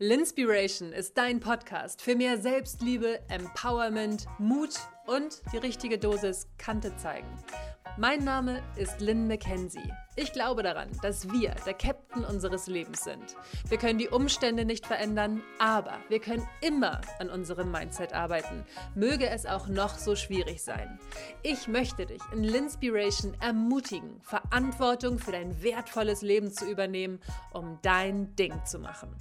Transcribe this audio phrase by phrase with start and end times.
[0.00, 4.74] Linspiration ist dein Podcast für mehr Selbstliebe, Empowerment, Mut
[5.06, 7.28] und die richtige Dosis Kante zeigen.
[7.96, 9.92] Mein Name ist Lynn McKenzie.
[10.16, 13.34] Ich glaube daran, dass wir der Captain unseres Lebens sind.
[13.68, 19.28] Wir können die Umstände nicht verändern, aber wir können immer an unserem Mindset arbeiten, möge
[19.28, 21.00] es auch noch so schwierig sein.
[21.42, 27.18] Ich möchte dich in Linspiration ermutigen, Verantwortung für dein wertvolles Leben zu übernehmen,
[27.52, 29.12] um dein Ding zu machen.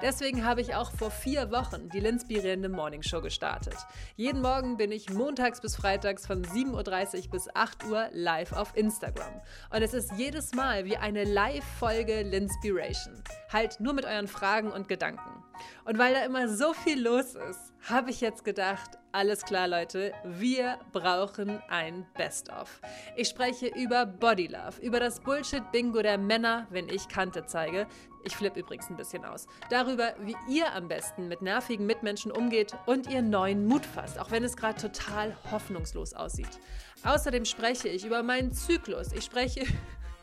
[0.00, 3.76] Deswegen habe ich auch vor vier Wochen die Linspirierende Morning Show gestartet.
[4.14, 8.76] Jeden Morgen bin ich montags bis freitags von 7.30 Uhr bis 8 Uhr live auf
[8.76, 9.40] Instagram.
[9.70, 13.24] Und es ist jedes jedes Mal wie eine Live-Folge Linspiration.
[13.50, 15.42] Halt nur mit euren Fragen und Gedanken.
[15.86, 20.12] Und weil da immer so viel los ist, habe ich jetzt gedacht, alles klar Leute,
[20.24, 22.82] wir brauchen ein Best-of.
[23.16, 27.86] Ich spreche über Body Love, über das Bullshit-Bingo der Männer, wenn ich Kante zeige.
[28.22, 29.46] Ich flippe übrigens ein bisschen aus.
[29.70, 34.30] Darüber, wie ihr am besten mit nervigen Mitmenschen umgeht und ihr neuen Mut fasst, auch
[34.30, 36.60] wenn es gerade total hoffnungslos aussieht.
[37.04, 39.12] Außerdem spreche ich über meinen Zyklus.
[39.12, 39.64] Ich spreche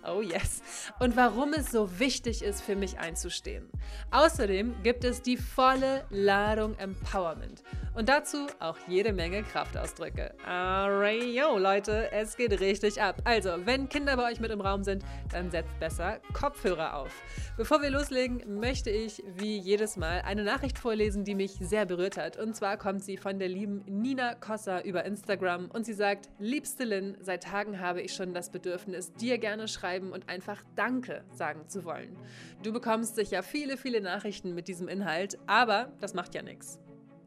[0.06, 0.62] Oh yes.
[1.00, 3.70] Und warum es so wichtig ist, für mich einzustehen.
[4.12, 7.64] Außerdem gibt es die volle Ladung Empowerment.
[7.96, 10.34] Und dazu auch jede Menge Kraftausdrücke.
[10.46, 13.22] Alright, yo, Leute, es geht richtig ab.
[13.24, 17.12] Also, wenn Kinder bei euch mit im Raum sind, dann setzt besser Kopfhörer auf.
[17.56, 22.18] Bevor wir loslegen, möchte ich wie jedes Mal eine Nachricht vorlesen, die mich sehr berührt
[22.18, 22.36] hat.
[22.36, 26.84] Und zwar kommt sie von der lieben Nina Kossa über Instagram und sie sagt: Liebste
[26.86, 31.24] Lynn, seit Tagen habe ich schon das Bedürfnis, dir gerne schreiben schreiben und einfach Danke
[31.32, 32.16] sagen zu wollen.
[32.64, 36.80] Du bekommst sicher viele, viele Nachrichten mit diesem Inhalt, aber das macht ja nichts.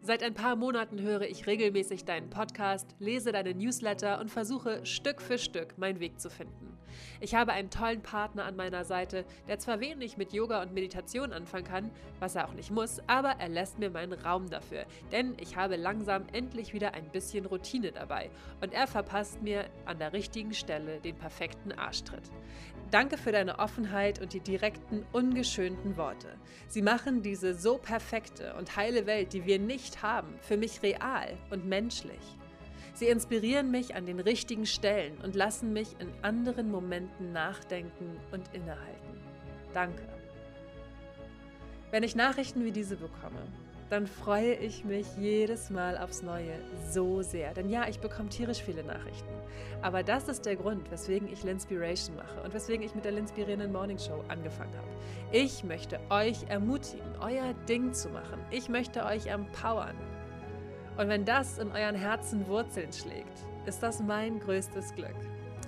[0.06, 5.20] Seit ein paar Monaten höre ich regelmäßig deinen Podcast, lese deine Newsletter und versuche Stück
[5.20, 6.78] für Stück meinen Weg zu finden.
[7.20, 11.32] Ich habe einen tollen Partner an meiner Seite, der zwar wenig mit Yoga und Meditation
[11.32, 11.90] anfangen kann,
[12.20, 15.74] was er auch nicht muss, aber er lässt mir meinen Raum dafür, denn ich habe
[15.74, 21.00] langsam endlich wieder ein bisschen Routine dabei und er verpasst mir an der richtigen Stelle
[21.00, 22.30] den perfekten Arschtritt.
[22.90, 26.28] Danke für deine Offenheit und die direkten, ungeschönten Worte.
[26.68, 31.36] Sie machen diese so perfekte und heile Welt, die wir nicht haben, für mich real
[31.50, 32.20] und menschlich.
[32.94, 38.48] Sie inspirieren mich an den richtigen Stellen und lassen mich in anderen Momenten nachdenken und
[38.54, 39.20] innehalten.
[39.74, 40.02] Danke.
[41.90, 43.42] Wenn ich Nachrichten wie diese bekomme,
[43.88, 46.58] dann freue ich mich jedes Mal aufs Neue
[46.90, 47.54] so sehr.
[47.54, 49.28] Denn ja, ich bekomme tierisch viele Nachrichten.
[49.82, 53.72] Aber das ist der Grund, weswegen ich Linspiration mache und weswegen ich mit der Linspirierenden
[53.72, 54.88] Morning Show angefangen habe.
[55.30, 58.40] Ich möchte euch ermutigen, euer Ding zu machen.
[58.50, 59.96] Ich möchte euch empowern.
[60.96, 65.14] Und wenn das in euren Herzen Wurzeln schlägt, ist das mein größtes Glück.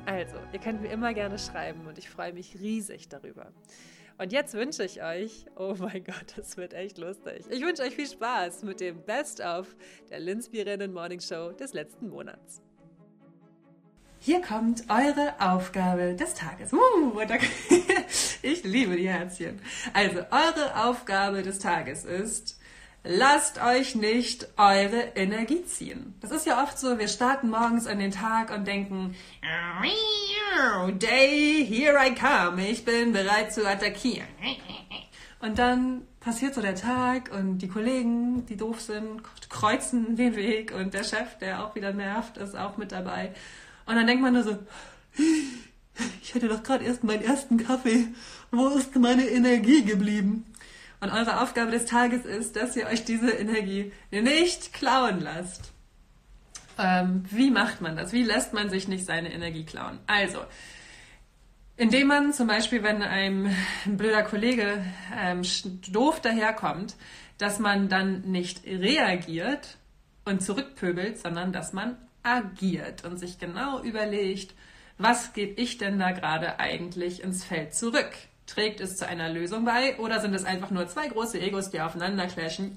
[0.06, 3.52] Also, ihr könnt mir immer gerne schreiben und ich freue mich riesig darüber.
[4.18, 7.44] Und jetzt wünsche ich euch, oh mein Gott, das wird echt lustig.
[7.50, 9.76] Ich wünsche euch viel Spaß mit dem Best-of
[10.10, 12.60] der Linspirierenden Morning Show des letzten Monats.
[14.18, 16.72] Hier kommt eure Aufgabe des Tages.
[16.72, 17.12] Uh,
[18.42, 19.60] ich liebe die Herzchen.
[19.92, 22.58] Also, eure Aufgabe des Tages ist,
[23.04, 26.16] lasst euch nicht eure Energie ziehen.
[26.20, 29.14] Das ist ja oft so, wir starten morgens an den Tag und denken,
[30.98, 34.26] Day, here I come, ich bin bereit zu attackieren.
[35.40, 40.72] Und dann passiert so der Tag und die Kollegen, die doof sind, kreuzen den Weg
[40.74, 43.32] und der Chef, der auch wieder nervt, ist auch mit dabei.
[43.86, 44.58] Und dann denkt man nur so,
[46.22, 48.08] ich hatte doch gerade erst meinen ersten Kaffee.
[48.50, 50.44] Wo ist meine Energie geblieben?
[51.00, 55.72] Und eure Aufgabe des Tages ist, dass ihr euch diese Energie nicht klauen lasst.
[56.78, 58.12] Ähm, wie macht man das?
[58.12, 59.98] Wie lässt man sich nicht seine Energie klauen?
[60.06, 60.38] Also,
[61.76, 64.84] indem man zum Beispiel, wenn einem ein blöder Kollege
[65.16, 65.42] ähm,
[65.92, 66.96] doof daherkommt,
[67.38, 69.76] dass man dann nicht reagiert
[70.24, 74.54] und zurückpöbelt, sondern dass man agiert und sich genau überlegt,
[74.98, 78.10] was gebe ich denn da gerade eigentlich ins Feld zurück?
[78.46, 81.80] Trägt es zu einer Lösung bei oder sind es einfach nur zwei große Egos, die
[81.80, 82.76] aufeinander clashen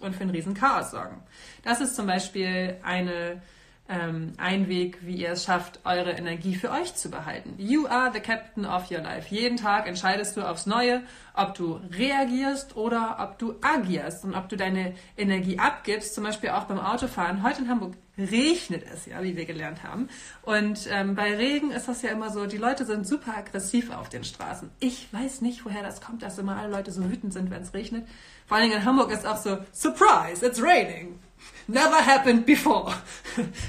[0.00, 1.22] und für ein riesen Chaos sorgen?
[1.62, 3.40] Das ist zum Beispiel eine,
[3.88, 7.54] ähm, ein Weg, wie ihr es schafft, eure Energie für euch zu behalten.
[7.58, 9.34] You are the captain of your life.
[9.34, 11.02] Jeden Tag entscheidest du aufs Neue,
[11.34, 16.50] ob du reagierst oder ob du agierst und ob du deine Energie abgibst, zum Beispiel
[16.50, 17.42] auch beim Autofahren.
[17.42, 20.08] Heute in Hamburg regnet es ja, wie wir gelernt haben.
[20.42, 24.08] Und ähm, bei Regen ist das ja immer so, die Leute sind super aggressiv auf
[24.08, 24.70] den Straßen.
[24.80, 27.74] Ich weiß nicht, woher das kommt, dass immer alle Leute so wütend sind, wenn es
[27.74, 28.06] regnet.
[28.46, 31.18] Vor allen Dingen in Hamburg ist auch so, Surprise, it's raining.
[31.66, 32.94] Never happened before.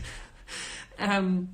[0.99, 1.49] ähm,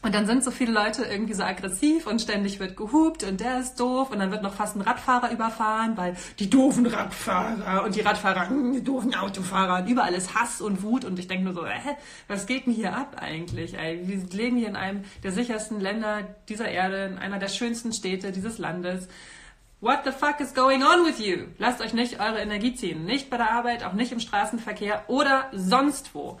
[0.00, 3.58] Und dann sind so viele Leute irgendwie so aggressiv und ständig wird gehupt und der
[3.58, 7.96] ist doof und dann wird noch fast ein Radfahrer überfahren, weil die doofen Radfahrer und
[7.96, 11.44] die Radfahrer, hm, die doofen Autofahrer und überall ist Hass und Wut und ich denke
[11.44, 11.96] nur so, hä,
[12.28, 13.72] was geht denn hier ab eigentlich?
[13.72, 18.30] Wir leben hier in einem der sichersten Länder dieser Erde, in einer der schönsten Städte
[18.30, 19.08] dieses Landes.
[19.80, 21.46] What the fuck is going on with you?
[21.58, 23.04] Lasst euch nicht eure Energie ziehen.
[23.04, 26.38] Nicht bei der Arbeit, auch nicht im Straßenverkehr oder sonst wo.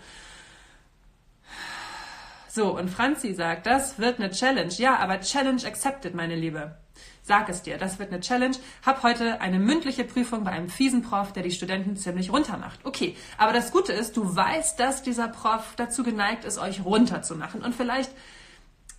[2.58, 4.72] So, und Franzi sagt, das wird eine Challenge.
[4.78, 6.76] Ja, aber Challenge accepted, meine Liebe.
[7.22, 8.56] Sag es dir, das wird eine Challenge.
[8.84, 12.80] Hab heute eine mündliche Prüfung bei einem fiesen Prof, der die Studenten ziemlich runtermacht.
[12.82, 17.62] Okay, aber das Gute ist, du weißt, dass dieser Prof dazu geneigt ist, euch runterzumachen.
[17.62, 18.10] Und vielleicht,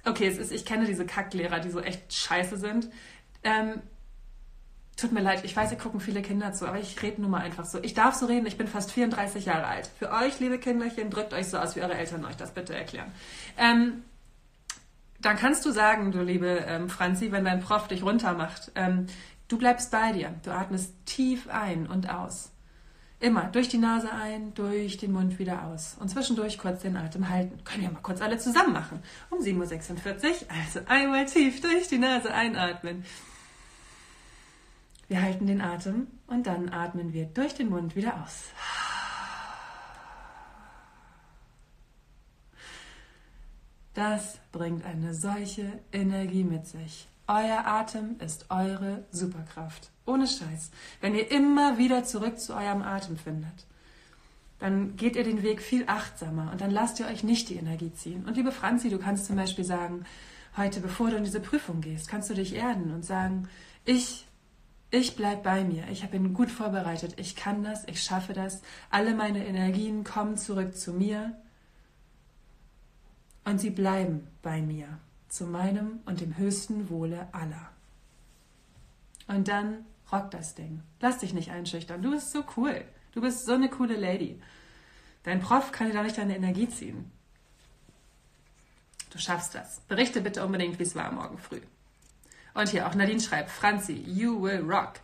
[0.05, 2.87] okay, es ist, ich kenne diese Kacklehrer, die so echt scheiße sind.
[3.43, 3.81] Ähm,
[4.99, 7.41] Tut mir leid, ich weiß, ihr gucken viele Kinder zu, aber ich rede nun mal
[7.41, 7.79] einfach so.
[7.81, 9.89] Ich darf so reden, ich bin fast 34 Jahre alt.
[9.97, 13.09] Für euch, liebe Kinderchen, drückt euch so aus, wie eure Eltern euch das bitte erklären.
[13.57, 14.03] Ähm,
[15.21, 19.05] dann kannst du sagen, du liebe ähm, Franzi, wenn dein Prof dich runtermacht, ähm,
[19.47, 20.33] du bleibst bei dir.
[20.43, 22.51] Du atmest tief ein und aus.
[23.21, 25.95] Immer durch die Nase ein, durch den Mund wieder aus.
[25.99, 27.63] Und zwischendurch kurz den Atem halten.
[27.63, 29.01] Können wir mal kurz alle zusammen machen.
[29.29, 30.47] Um 7.46 Uhr.
[30.49, 33.05] Also einmal tief durch die Nase einatmen.
[35.09, 38.43] Wir halten den Atem und dann atmen wir durch den Mund wieder aus.
[43.95, 47.09] Das bringt eine solche Energie mit sich.
[47.27, 49.89] Euer Atem ist eure Superkraft.
[50.05, 50.69] Ohne Scheiß.
[51.01, 53.65] Wenn ihr immer wieder zurück zu eurem Atem findet,
[54.59, 57.91] dann geht ihr den Weg viel achtsamer und dann lasst ihr euch nicht die Energie
[57.93, 58.25] ziehen.
[58.25, 60.05] Und liebe Franzi, du kannst zum Beispiel sagen,
[60.55, 63.49] heute, bevor du in diese Prüfung gehst, kannst du dich erden und sagen,
[63.85, 64.27] ich
[64.91, 65.87] ich bleibe bei mir.
[65.89, 67.13] Ich bin gut vorbereitet.
[67.17, 67.87] Ich kann das.
[67.87, 68.61] Ich schaffe das.
[68.89, 71.35] Alle meine Energien kommen zurück zu mir.
[73.45, 74.99] Und sie bleiben bei mir.
[75.27, 77.69] Zu meinem und dem höchsten Wohle aller.
[79.27, 80.81] Und dann rock das Ding.
[80.99, 82.01] Lass dich nicht einschüchtern.
[82.01, 82.83] Du bist so cool.
[83.13, 84.41] Du bist so eine coole Lady.
[85.23, 87.11] Dein Prof kann dir da nicht deine Energie ziehen.
[89.11, 89.81] Du schaffst das.
[89.81, 91.61] Berichte bitte unbedingt, wie es war morgen früh.
[92.59, 94.95] Und hier auch Nadine schreibt, Franzi, you will rock.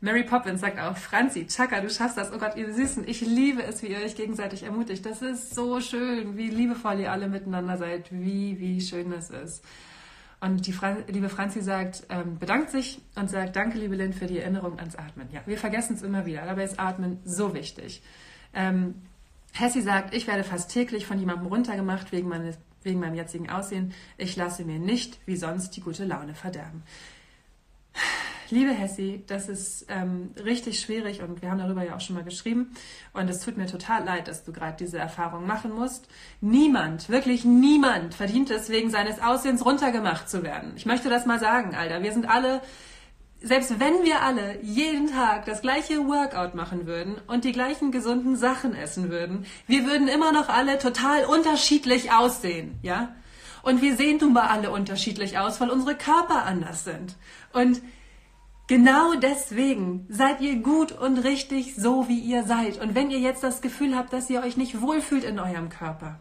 [0.00, 2.32] Mary Poppins sagt auch, Franzi, Chaka, du schaffst das.
[2.32, 5.04] Oh Gott, ihr Süßen, ich liebe es, wie ihr euch gegenseitig ermutigt.
[5.04, 9.64] Das ist so schön, wie liebevoll ihr alle miteinander seid, wie, wie schön das ist.
[10.40, 14.26] Und die Fra liebe Franzi sagt, ähm, bedankt sich und sagt, danke, liebe Lynn, für
[14.26, 15.28] die Erinnerung ans Atmen.
[15.32, 18.02] Ja, wir vergessen es immer wieder, dabei ist Atmen so wichtig.
[18.54, 18.94] Ähm,
[19.52, 23.92] Hessi sagt, ich werde fast täglich von jemandem runtergemacht wegen meines wegen meinem jetzigen Aussehen.
[24.16, 26.82] Ich lasse mir nicht wie sonst die gute Laune verderben.
[28.52, 32.24] Liebe Hessi, das ist ähm, richtig schwierig und wir haben darüber ja auch schon mal
[32.24, 32.72] geschrieben.
[33.12, 36.08] Und es tut mir total leid, dass du gerade diese Erfahrung machen musst.
[36.40, 40.72] Niemand, wirklich niemand verdient es, wegen seines Aussehens runtergemacht zu werden.
[40.74, 42.02] Ich möchte das mal sagen, Alter.
[42.02, 42.60] Wir sind alle
[43.42, 48.36] selbst wenn wir alle jeden Tag das gleiche Workout machen würden und die gleichen gesunden
[48.36, 53.14] Sachen essen würden, wir würden immer noch alle total unterschiedlich aussehen, ja?
[53.62, 57.16] Und wir sehen nun mal alle unterschiedlich aus, weil unsere Körper anders sind.
[57.52, 57.82] Und
[58.68, 62.80] genau deswegen seid ihr gut und richtig so, wie ihr seid.
[62.80, 66.20] Und wenn ihr jetzt das Gefühl habt, dass ihr euch nicht wohlfühlt in eurem Körper,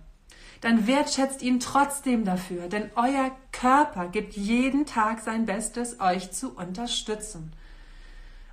[0.62, 6.56] dann wertschätzt ihn trotzdem dafür, denn euer Körper gibt jeden Tag sein Bestes, euch zu
[6.56, 7.54] unterstützen.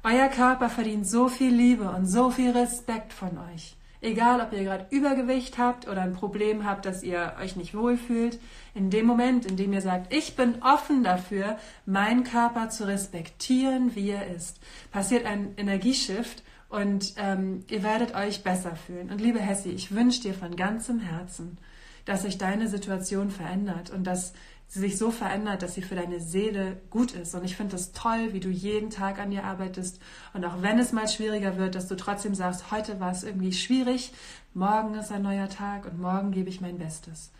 [0.05, 3.76] Euer Körper verdient so viel Liebe und so viel Respekt von euch.
[4.00, 8.39] Egal, ob ihr gerade Übergewicht habt oder ein Problem habt, dass ihr euch nicht wohlfühlt,
[8.75, 13.96] in dem Moment, in dem ihr sagt, ich bin offen dafür, meinen Körper zu respektieren,
[13.96, 14.60] wie er ist,
[14.93, 19.10] passiert ein Energieshift und ähm, ihr werdet euch besser fühlen.
[19.10, 21.58] Und liebe Hessi, ich wünsche dir von ganzem Herzen,
[22.06, 24.32] dass sich deine Situation verändert und dass
[24.69, 27.34] sie sich so verändert, dass sie für deine Seele gut ist.
[27.34, 30.01] Und ich finde es toll, wie du jeden Tag an dir arbeitest.
[30.32, 33.53] Und auch wenn es mal schwieriger wird, dass du trotzdem sagst, heute war es irgendwie
[33.53, 34.13] schwierig,
[34.55, 37.31] morgen ist ein neuer Tag und morgen gebe ich mein Bestes.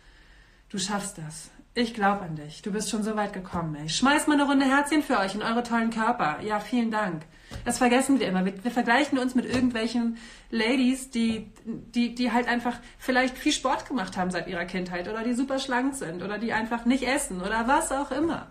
[0.69, 1.49] Du schaffst das.
[1.77, 2.63] Ich glaube an dich.
[2.63, 3.75] Du bist schon so weit gekommen.
[3.75, 3.87] Ey.
[3.87, 6.39] Schmeiß mal eine Runde Herzchen für euch in eure tollen Körper.
[6.41, 7.21] Ja, vielen Dank.
[7.65, 8.43] Das vergessen wir immer.
[8.45, 10.17] Wir, wir, vergleichen uns mit irgendwelchen
[10.49, 15.23] Ladies, die, die, die halt einfach vielleicht viel Sport gemacht haben seit ihrer Kindheit oder
[15.23, 18.47] die super schlank sind oder die einfach nicht essen oder was auch immer.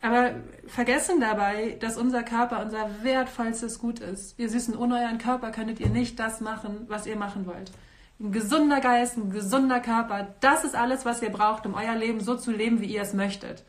[0.00, 0.32] Aber
[0.66, 4.36] vergessen dabei, dass unser Körper unser wertvollstes Gut ist.
[4.40, 7.70] Ihr Süßen, ohne euren Körper könntet ihr nicht das machen, was ihr machen wollt.
[8.20, 12.20] Ein gesunder Geist, ein gesunder Körper, das ist alles, was ihr braucht, um euer Leben
[12.20, 13.64] so zu leben, wie ihr es möchtet.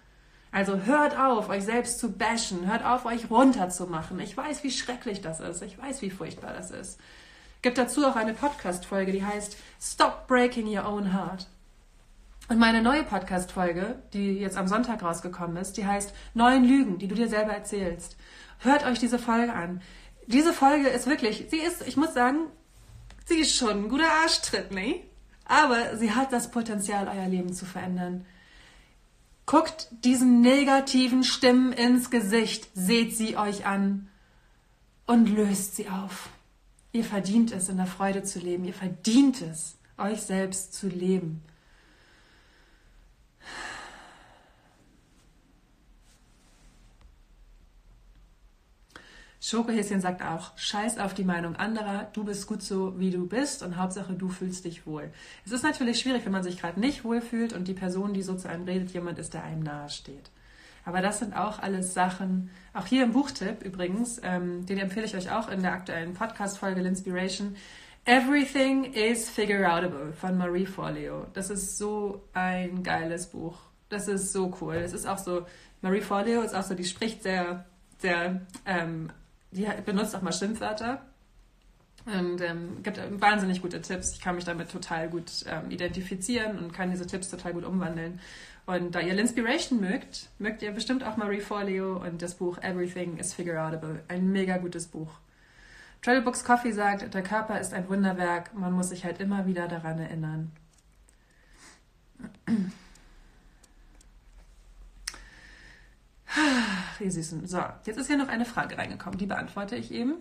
[0.51, 4.19] Also hört auf, euch selbst zu bashen, hört auf, euch runterzumachen.
[4.19, 5.61] Ich weiß, wie schrecklich das ist.
[5.61, 6.99] Ich weiß, wie furchtbar das ist.
[7.61, 11.47] Gibt dazu auch eine Podcast-Folge, die heißt Stop Breaking Your Own Heart.
[12.47, 17.07] Und meine neue Podcast-Folge, die jetzt am Sonntag rausgekommen ist, die heißt Neuen Lügen, die
[17.07, 18.15] du dir selber erzählst.
[18.59, 19.81] Hört euch diese Folge an.
[20.27, 22.37] Diese Folge ist wirklich, sie ist, ich muss sagen,
[23.25, 25.01] sie ist schon ein guter Arschtritt, ne?
[25.45, 28.25] Aber sie hat das Potenzial, euer Leben zu verändern.
[29.45, 34.07] Guckt diesen negativen Stimmen ins Gesicht, seht sie euch an
[35.05, 36.29] und löst sie auf.
[36.93, 38.65] Ihr verdient es, in der Freude zu leben.
[38.65, 41.43] Ihr verdient es, euch selbst zu leben.
[49.45, 53.61] Schokohäschen sagt auch, scheiß auf die Meinung anderer, du bist gut so, wie du bist
[53.61, 55.11] und Hauptsache, du fühlst dich wohl.
[55.45, 58.23] Es ist natürlich schwierig, wenn man sich gerade nicht wohl fühlt und die Person, die
[58.23, 60.31] so zu einem redet, jemand ist, der einem nahe steht.
[60.83, 65.15] Aber das sind auch alles Sachen, auch hier im Buchtipp übrigens, ähm, den empfehle ich
[65.15, 67.55] euch auch in der aktuellen Podcast-Folge L'Inspiration.
[68.05, 71.27] Everything is Figure Outable von Marie Forleo.
[71.33, 73.59] Das ist so ein geiles Buch.
[73.89, 74.77] Das ist so cool.
[74.77, 75.45] Es ist auch so,
[75.83, 77.65] Marie Forleo ist auch so, die spricht sehr,
[77.99, 79.11] sehr ähm,
[79.55, 81.01] die benutzt auch mal Schimpfwörter
[82.05, 84.13] und ähm, gibt wahnsinnig gute Tipps.
[84.13, 88.19] Ich kann mich damit total gut ähm, identifizieren und kann diese Tipps total gut umwandeln.
[88.67, 93.17] Und da ihr L'Inspiration mögt, mögt ihr bestimmt auch Marie Forleo und das Buch Everything
[93.17, 94.03] is Figure Outable.
[94.07, 95.09] Ein mega gutes Buch.
[96.01, 99.67] Travel Books Coffee sagt, der Körper ist ein Wunderwerk, man muss sich halt immer wieder
[99.67, 100.51] daran erinnern.
[106.99, 107.47] Ihr Süßen.
[107.47, 110.15] So, jetzt ist hier noch eine Frage reingekommen, die beantworte ich eben.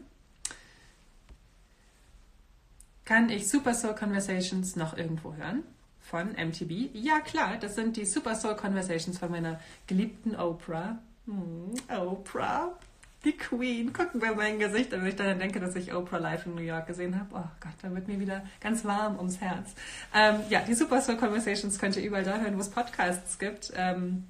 [3.04, 5.62] Kann ich Super Soul Conversations noch irgendwo hören?
[6.00, 6.94] Von MTB?
[6.94, 10.98] Ja, klar, das sind die Super Soul Conversations von meiner geliebten Oprah.
[11.26, 12.78] Hm, Oprah,
[13.24, 13.92] die Queen.
[13.92, 16.86] Gucken wir mein Gesicht, wenn ich dann denke, dass ich Oprah live in New York
[16.86, 17.28] gesehen habe.
[17.32, 19.74] Oh Gott, da wird mir wieder ganz warm ums Herz.
[20.14, 23.72] Ähm, ja, die Super Soul Conversations könnt ihr überall da hören, wo es Podcasts gibt.
[23.76, 24.24] Ähm,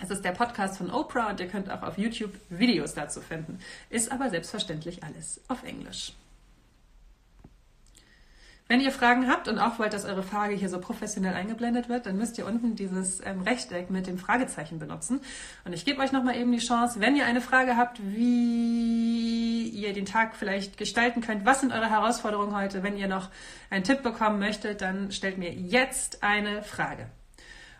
[0.00, 3.58] es ist der Podcast von Oprah und ihr könnt auch auf YouTube Videos dazu finden.
[3.90, 6.12] Ist aber selbstverständlich alles auf Englisch.
[8.70, 12.04] Wenn ihr Fragen habt und auch wollt, dass eure Frage hier so professionell eingeblendet wird,
[12.04, 15.22] dann müsst ihr unten dieses ähm, Rechteck mit dem Fragezeichen benutzen.
[15.64, 19.94] Und ich gebe euch nochmal eben die Chance, wenn ihr eine Frage habt, wie ihr
[19.94, 23.30] den Tag vielleicht gestalten könnt, was sind eure Herausforderungen heute, wenn ihr noch
[23.70, 27.06] einen Tipp bekommen möchtet, dann stellt mir jetzt eine Frage.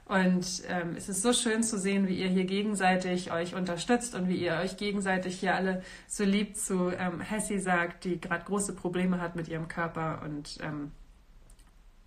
[0.08, 4.28] Und ähm, es ist so schön zu sehen, wie ihr hier gegenseitig euch unterstützt und
[4.28, 8.74] wie ihr euch gegenseitig hier alle so lieb zu ähm, Hessi sagt, die gerade große
[8.74, 10.92] Probleme hat mit ihrem Körper und ähm,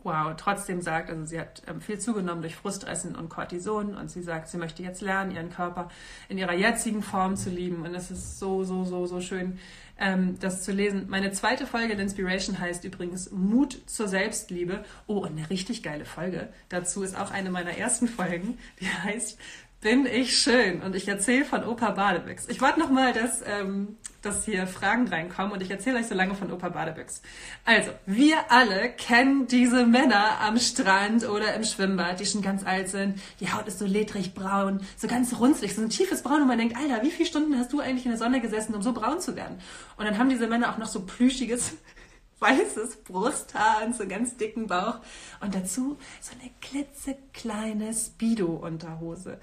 [0.04, 4.22] wow, trotzdem sagt, also sie hat ähm, viel zugenommen durch Frustressen und Cortison und sie
[4.22, 5.90] sagt, sie möchte jetzt lernen, ihren Körper
[6.30, 9.60] in ihrer jetzigen Form zu lieben und es ist so, so, so, so schön,
[10.02, 11.06] ähm, das zu lesen.
[11.08, 14.84] Meine zweite Folge der Inspiration heißt übrigens Mut zur Selbstliebe.
[15.08, 16.50] Oh, und eine richtig geile Folge.
[16.70, 19.38] Dazu ist auch eine meiner ersten Folgen, die heißt
[19.82, 22.48] bin ich schön und ich erzähle von Opa Badebüchs.
[22.48, 26.14] Ich warte noch mal, dass, ähm, dass hier Fragen reinkommen und ich erzähle euch so
[26.14, 27.24] lange von Opa Badebüchs.
[27.66, 32.90] Also, wir alle kennen diese Männer am Strand oder im Schwimmbad, die schon ganz alt
[32.90, 33.20] sind.
[33.40, 36.60] Die Haut ist so ledrig braun, so ganz runzlig, so ein tiefes Braun und man
[36.60, 39.20] denkt, Alter, wie viele Stunden hast du eigentlich in der Sonne gesessen, um so braun
[39.20, 39.58] zu werden?
[39.98, 41.74] Und dann haben diese Männer auch noch so plüschiges
[42.40, 45.00] weißes Brusthaar und so ganz dicken Bauch
[45.40, 49.40] und dazu so eine klitzekleine Speedo-Unterhose.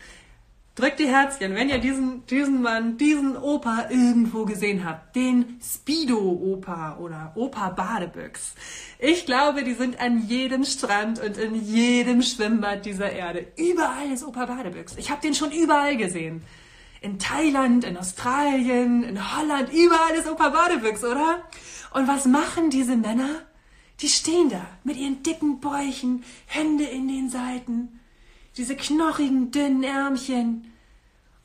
[0.78, 5.16] Drückt die Herzchen, wenn ihr diesen, diesen Mann, diesen Opa irgendwo gesehen habt.
[5.16, 8.54] Den Speedo-Opa oder Opa Badebüchs.
[9.00, 13.48] Ich glaube, die sind an jedem Strand und in jedem Schwimmbad dieser Erde.
[13.56, 14.94] Überall ist Opa Badebüchs.
[14.98, 16.44] Ich habe den schon überall gesehen.
[17.00, 21.42] In Thailand, in Australien, in Holland, überall ist Opa Badebüchs, oder?
[21.92, 23.30] Und was machen diese Männer?
[24.00, 27.98] Die stehen da mit ihren dicken Bäuchen, Hände in den Seiten
[28.58, 30.67] diese knochigen, dünnen Ärmchen.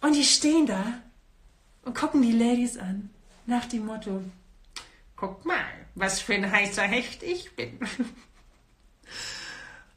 [0.04, 0.84] Und die stehen da
[1.86, 3.10] und gucken die Ladies an,
[3.46, 4.22] nach dem Motto,
[5.16, 5.64] guck mal,
[5.96, 7.80] was für ein heißer Hecht ich bin.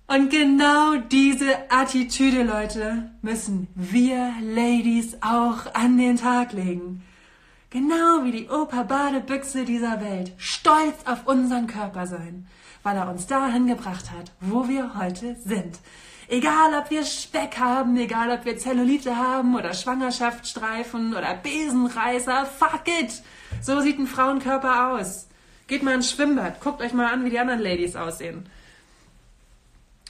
[0.08, 7.02] Und genau diese Attitüde, Leute, müssen wir Ladies auch an den Tag legen.
[7.70, 12.46] Genau wie die Opa-Badebüchse dieser Welt stolz auf unseren Körper sein,
[12.84, 15.80] weil er uns dahin gebracht hat, wo wir heute sind.
[16.28, 22.83] Egal, ob wir Speck haben, egal, ob wir Zellulite haben oder Schwangerschaftsstreifen oder Besenreißer, fuck
[22.87, 23.23] it!
[23.62, 25.28] So sieht ein Frauenkörper aus.
[25.68, 28.49] Geht mal ins Schwimmbad, guckt euch mal an, wie die anderen Ladies aussehen.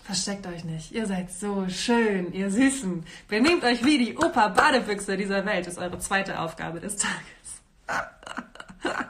[0.05, 0.93] Versteckt euch nicht.
[0.93, 3.05] Ihr seid so schön, ihr Süßen.
[3.29, 7.17] Benehmt euch wie die Opa-Badebüchse dieser Welt, ist eure zweite Aufgabe des Tages.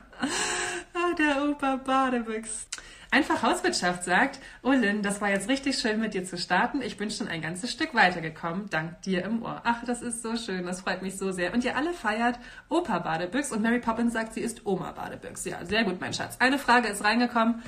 [0.99, 2.67] Ah, der Opa Badebüchs.
[3.11, 6.83] Einfach Hauswirtschaft sagt, oh Lynn, das war jetzt richtig schön mit dir zu starten.
[6.83, 9.63] Ich bin schon ein ganzes Stück weitergekommen, dank dir im Ohr.
[9.65, 11.55] Ach, das ist so schön, das freut mich so sehr.
[11.55, 15.45] Und ihr alle feiert Opa Badebüchs und Mary Poppins sagt, sie ist Oma Badebüchs.
[15.45, 16.37] Ja, sehr gut, mein Schatz.
[16.41, 17.63] Eine Frage ist reingekommen.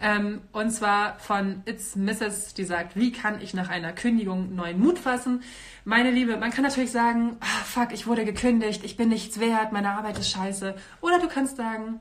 [0.00, 4.78] Ähm, und zwar von It's Mrs., die sagt, wie kann ich nach einer Kündigung neuen
[4.78, 5.42] Mut fassen?
[5.84, 9.72] Meine Liebe, man kann natürlich sagen, ah, fuck, ich wurde gekündigt, ich bin nichts wert,
[9.72, 10.76] meine Arbeit ist scheiße.
[11.00, 11.98] Oder du kannst sagen,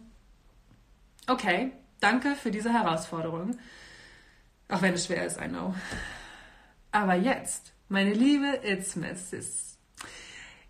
[1.27, 3.57] okay, danke für diese Herausforderung.
[4.69, 5.73] Auch wenn es schwer ist, I know.
[6.91, 9.67] Aber jetzt, meine liebe It's Mrs.,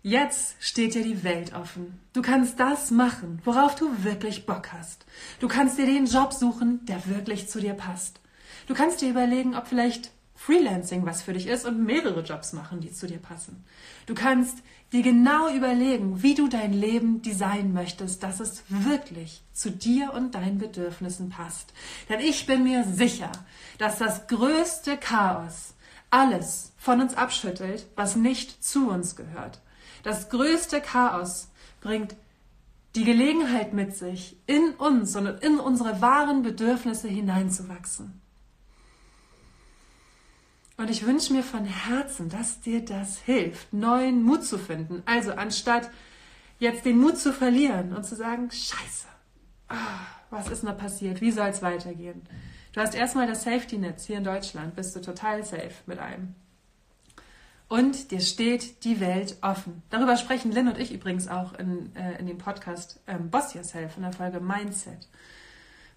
[0.02, 2.00] Jetzt steht dir die Welt offen.
[2.12, 5.04] Du kannst das machen, worauf du wirklich Bock hast.
[5.40, 8.20] Du kannst dir den Job suchen, der wirklich zu dir passt.
[8.68, 12.80] Du kannst dir überlegen, ob vielleicht Freelancing was für dich ist und mehrere Jobs machen,
[12.80, 13.64] die zu dir passen.
[14.06, 14.58] Du kannst
[14.92, 20.34] dir genau überlegen, wie du dein Leben designen möchtest, dass es wirklich zu dir und
[20.34, 21.72] deinen Bedürfnissen passt.
[22.08, 23.30] Denn ich bin mir sicher,
[23.76, 25.74] dass das größte Chaos
[26.10, 29.60] alles von uns abschüttelt, was nicht zu uns gehört.
[30.02, 31.48] Das größte Chaos
[31.80, 32.16] bringt
[32.94, 38.20] die Gelegenheit mit sich, in uns und in unsere wahren Bedürfnisse hineinzuwachsen.
[40.78, 45.02] Und ich wünsche mir von Herzen, dass dir das hilft, neuen Mut zu finden.
[45.04, 45.90] Also anstatt
[46.58, 49.06] jetzt den Mut zu verlieren und zu sagen, scheiße,
[49.70, 49.74] oh,
[50.30, 51.20] was ist da passiert?
[51.20, 52.22] Wie soll es weitergehen?
[52.72, 56.34] Du hast erstmal das Safety-Netz hier in Deutschland, bist du total safe mit einem
[57.68, 59.82] und dir steht die Welt offen.
[59.90, 63.96] Darüber sprechen Lynn und ich übrigens auch in, äh, in dem Podcast ähm, Boss Yourself
[63.96, 65.06] in der Folge Mindset.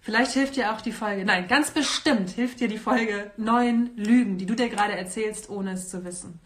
[0.04, 4.36] Vielleicht hilft dir auch die Folge, nein, ganz bestimmt hilft dir die Folge neun Lügen,
[4.36, 6.40] die du dir gerade erzählst, ohne es zu wissen.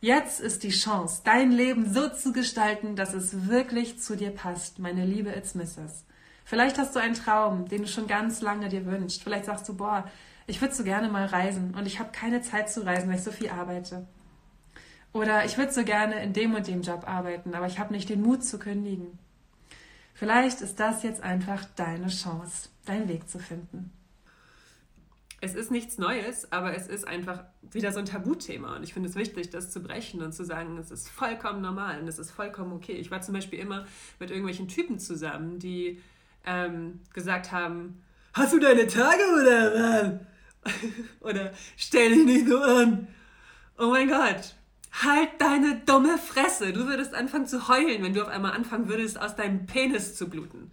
[0.00, 4.80] Jetzt ist die Chance, dein Leben so zu gestalten, dass es wirklich zu dir passt,
[4.80, 6.04] meine liebe It's Mrs.
[6.44, 9.22] Vielleicht hast du einen Traum, den du schon ganz lange dir wünschst.
[9.22, 10.10] Vielleicht sagst du, boah,
[10.48, 13.22] ich würde so gerne mal reisen und ich habe keine Zeit zu reisen, weil ich
[13.22, 14.08] so viel arbeite.
[15.12, 18.08] Oder ich würde so gerne in dem und dem Job arbeiten, aber ich habe nicht
[18.08, 19.20] den Mut zu kündigen.
[20.14, 23.92] Vielleicht ist das jetzt einfach deine Chance, deinen Weg zu finden.
[25.40, 28.76] Es ist nichts Neues, aber es ist einfach wieder so ein Tabuthema.
[28.76, 32.00] Und ich finde es wichtig, das zu brechen und zu sagen, es ist vollkommen normal
[32.00, 32.92] und es ist vollkommen okay.
[32.92, 33.86] Ich war zum Beispiel immer
[34.20, 36.00] mit irgendwelchen Typen zusammen, die
[36.46, 38.02] ähm, gesagt haben,
[38.34, 40.72] hast du deine Tage oder was?
[41.20, 43.08] oder stell dich nicht so an.
[43.78, 44.54] Oh mein Gott,
[44.92, 46.72] Halt deine dumme Fresse.
[46.72, 50.28] Du würdest anfangen zu heulen, wenn du auf einmal anfangen würdest, aus deinem Penis zu
[50.28, 50.70] bluten.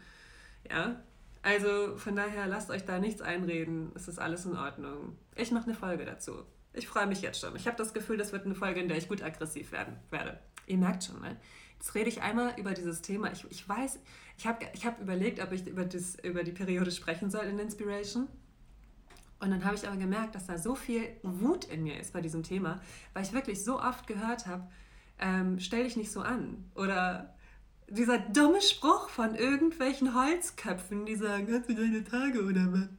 [0.69, 0.97] Ja?
[1.41, 3.91] Also von daher lasst euch da nichts einreden.
[3.95, 5.17] Es ist alles in Ordnung.
[5.35, 6.43] Ich mache eine Folge dazu.
[6.73, 7.55] Ich freue mich jetzt schon.
[7.55, 10.39] Ich habe das Gefühl, das wird eine Folge, in der ich gut aggressiv werden werde.
[10.67, 11.37] Ihr merkt schon, ne?
[11.79, 13.31] Jetzt rede ich einmal über dieses Thema.
[13.31, 13.99] Ich, ich weiß,
[14.37, 17.57] ich habe ich hab überlegt, ob ich über, das, über die Periode sprechen soll in
[17.57, 18.27] Inspiration.
[19.39, 22.19] Und dann habe ich aber gemerkt, dass da so viel Wut in mir ist bei
[22.19, 22.81] diesem Thema,
[23.13, 24.69] weil ich wirklich so oft gehört habe,
[25.19, 26.69] ähm, stell dich nicht so an.
[26.75, 27.33] Oder
[27.89, 32.89] dieser dumme Spruch von irgendwelchen Holzköpfen, die sagen, hast du deine Tage oder was?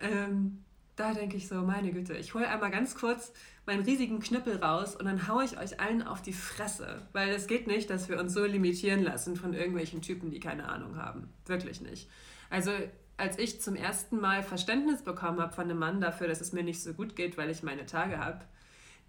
[0.00, 0.64] Ähm,
[0.96, 3.32] da denke ich so, meine Güte, ich hole einmal ganz kurz
[3.66, 7.02] meinen riesigen Knüppel raus und dann haue ich euch allen auf die Fresse.
[7.12, 10.68] Weil es geht nicht, dass wir uns so limitieren lassen von irgendwelchen Typen, die keine
[10.68, 11.28] Ahnung haben.
[11.46, 12.08] Wirklich nicht.
[12.48, 12.70] Also
[13.16, 16.62] als ich zum ersten Mal Verständnis bekommen habe von einem Mann dafür, dass es mir
[16.62, 18.44] nicht so gut geht, weil ich meine Tage habe,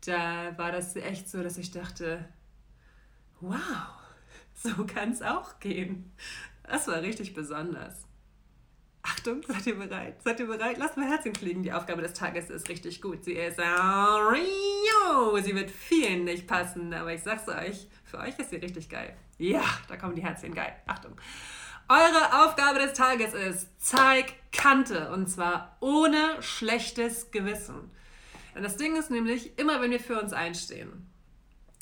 [0.05, 2.25] da war das echt so, dass ich dachte,
[3.41, 3.96] wow,
[4.63, 6.11] so kann es auch gehen.
[6.63, 8.05] Das war richtig besonders.
[9.03, 10.21] Achtung, seid ihr bereit?
[10.21, 10.77] Seid ihr bereit?
[10.77, 11.63] Lasst mal Herzchen fliegen.
[11.63, 13.23] Die Aufgabe des Tages ist richtig gut.
[13.23, 15.37] Sie ist Rio.
[15.41, 19.15] Sie wird vielen nicht passen, aber ich sag's euch, für euch ist sie richtig geil.
[19.37, 20.75] Ja, da kommen die Herzchen geil.
[20.87, 21.13] Achtung.
[21.87, 27.91] Eure Aufgabe des Tages ist, zeig Kante und zwar ohne schlechtes Gewissen.
[28.55, 31.06] Und das Ding ist nämlich, immer wenn wir für uns einstehen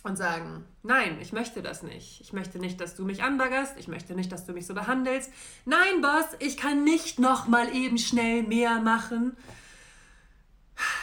[0.05, 2.21] und sagen, nein, ich möchte das nicht.
[2.21, 3.75] Ich möchte nicht, dass du mich anbaggerst.
[3.79, 5.31] Ich möchte nicht, dass du mich so behandelst.
[5.65, 9.35] Nein, Boss, ich kann nicht noch mal eben schnell mehr machen.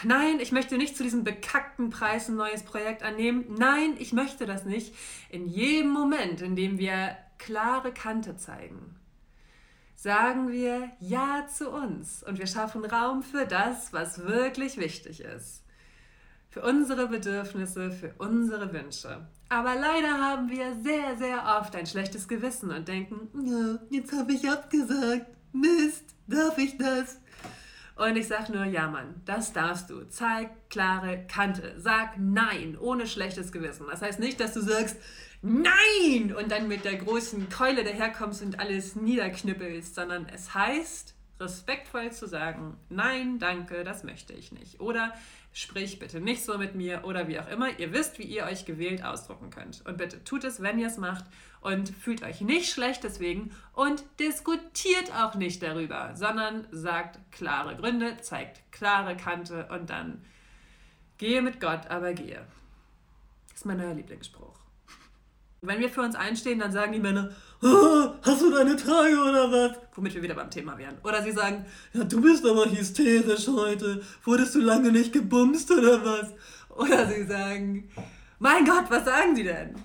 [0.04, 3.44] Nein, ich möchte nicht zu diesem bekackten Preis ein neues Projekt annehmen.
[3.58, 4.94] Nein, ich möchte das nicht.
[5.30, 8.94] In jedem Moment, in dem wir klare Kante zeigen,
[9.96, 15.61] sagen wir Ja zu uns und wir schaffen Raum für das, was wirklich wichtig ist.
[16.52, 19.26] Für unsere Bedürfnisse, für unsere Wünsche.
[19.48, 24.34] Aber leider haben wir sehr, sehr oft ein schlechtes Gewissen und denken, ja, jetzt habe
[24.34, 25.28] ich abgesagt.
[25.54, 27.18] Mist, darf ich das?
[27.96, 30.04] Und ich sage nur, ja Mann, das darfst du.
[30.10, 31.74] Zeig klare Kante.
[31.78, 33.86] Sag Nein, ohne schlechtes Gewissen.
[33.90, 34.98] Das heißt nicht, dass du sagst,
[35.40, 36.34] Nein!
[36.38, 42.26] Und dann mit der großen Keule daherkommst und alles niederknüppelst, sondern es heißt respektvoll zu
[42.26, 44.80] sagen, nein, danke, das möchte ich nicht.
[44.80, 45.12] Oder
[45.52, 47.78] sprich bitte nicht so mit mir oder wie auch immer.
[47.78, 49.84] Ihr wisst, wie ihr euch gewählt ausdrucken könnt.
[49.86, 51.24] Und bitte tut es, wenn ihr es macht
[51.60, 58.16] und fühlt euch nicht schlecht deswegen und diskutiert auch nicht darüber, sondern sagt klare Gründe,
[58.20, 60.24] zeigt klare Kante und dann
[61.18, 62.44] gehe mit Gott, aber gehe.
[63.48, 64.51] Das ist mein neuer Lieblingsspruch.
[65.64, 67.30] Wenn wir für uns einstehen, dann sagen die Männer,
[67.62, 69.78] oh, hast du deine Tage oder was?
[69.94, 70.98] Womit wir wieder beim Thema wären.
[71.04, 74.02] Oder sie sagen, ja, du bist aber hysterisch heute.
[74.24, 76.32] Wurdest du lange nicht gebumst oder was?
[76.68, 77.88] Oder sie sagen,
[78.40, 79.76] mein Gott, was sagen die denn?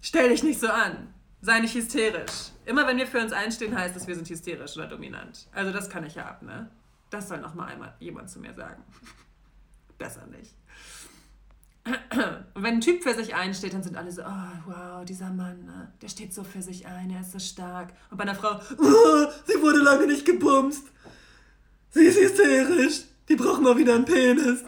[0.00, 1.12] Stell dich nicht so an.
[1.42, 2.52] Sei nicht hysterisch.
[2.64, 5.48] Immer wenn wir für uns einstehen, heißt es, wir sind hysterisch oder dominant.
[5.52, 6.70] Also das kann ich ja ab, ne?
[7.10, 8.82] Das soll noch mal einmal jemand zu mir sagen.
[9.98, 10.54] Besser nicht.
[11.84, 15.64] Und wenn ein Typ für sich einsteht, dann sind alle so, oh, wow, dieser Mann,
[15.64, 15.92] ne?
[16.00, 17.92] der steht so für sich ein, er ist so stark.
[18.10, 20.86] Und bei einer Frau, oh, sie wurde lange nicht gebumst.
[21.90, 23.02] Sie ist hysterisch.
[23.28, 24.64] Die braucht mal wieder einen Penis.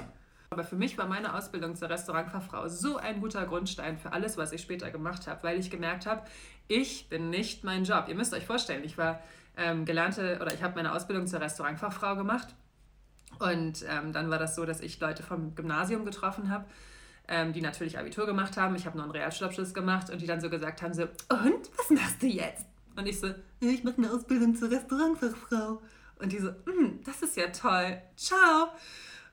[0.51, 4.53] Aber für mich war meine Ausbildung zur Restaurantfachfrau so ein guter Grundstein für alles, was
[4.53, 6.23] ich später gemacht habe, weil ich gemerkt habe,
[6.69, 8.07] ich bin nicht mein Job.
[8.09, 9.21] Ihr müsst euch vorstellen, ich war
[9.57, 12.49] ähm, gelernte oder ich habe meine Ausbildung zur Restaurantfachfrau gemacht.
[13.41, 16.67] Und ähm, dann war das so, dass ich Leute vom Gymnasium getroffen habe
[17.29, 18.77] die natürlich Abitur gemacht haben.
[18.77, 21.91] Ich habe noch einen Realschulabschluss gemacht und die dann so gesagt haben: so, Und was
[21.91, 22.67] machst du jetzt?
[22.97, 23.29] Und ich so:
[23.61, 25.81] Ich mache eine Ausbildung zur Restaurantfachfrau.
[26.17, 27.99] Und die so: hm, Das ist ja toll.
[28.17, 28.69] Ciao.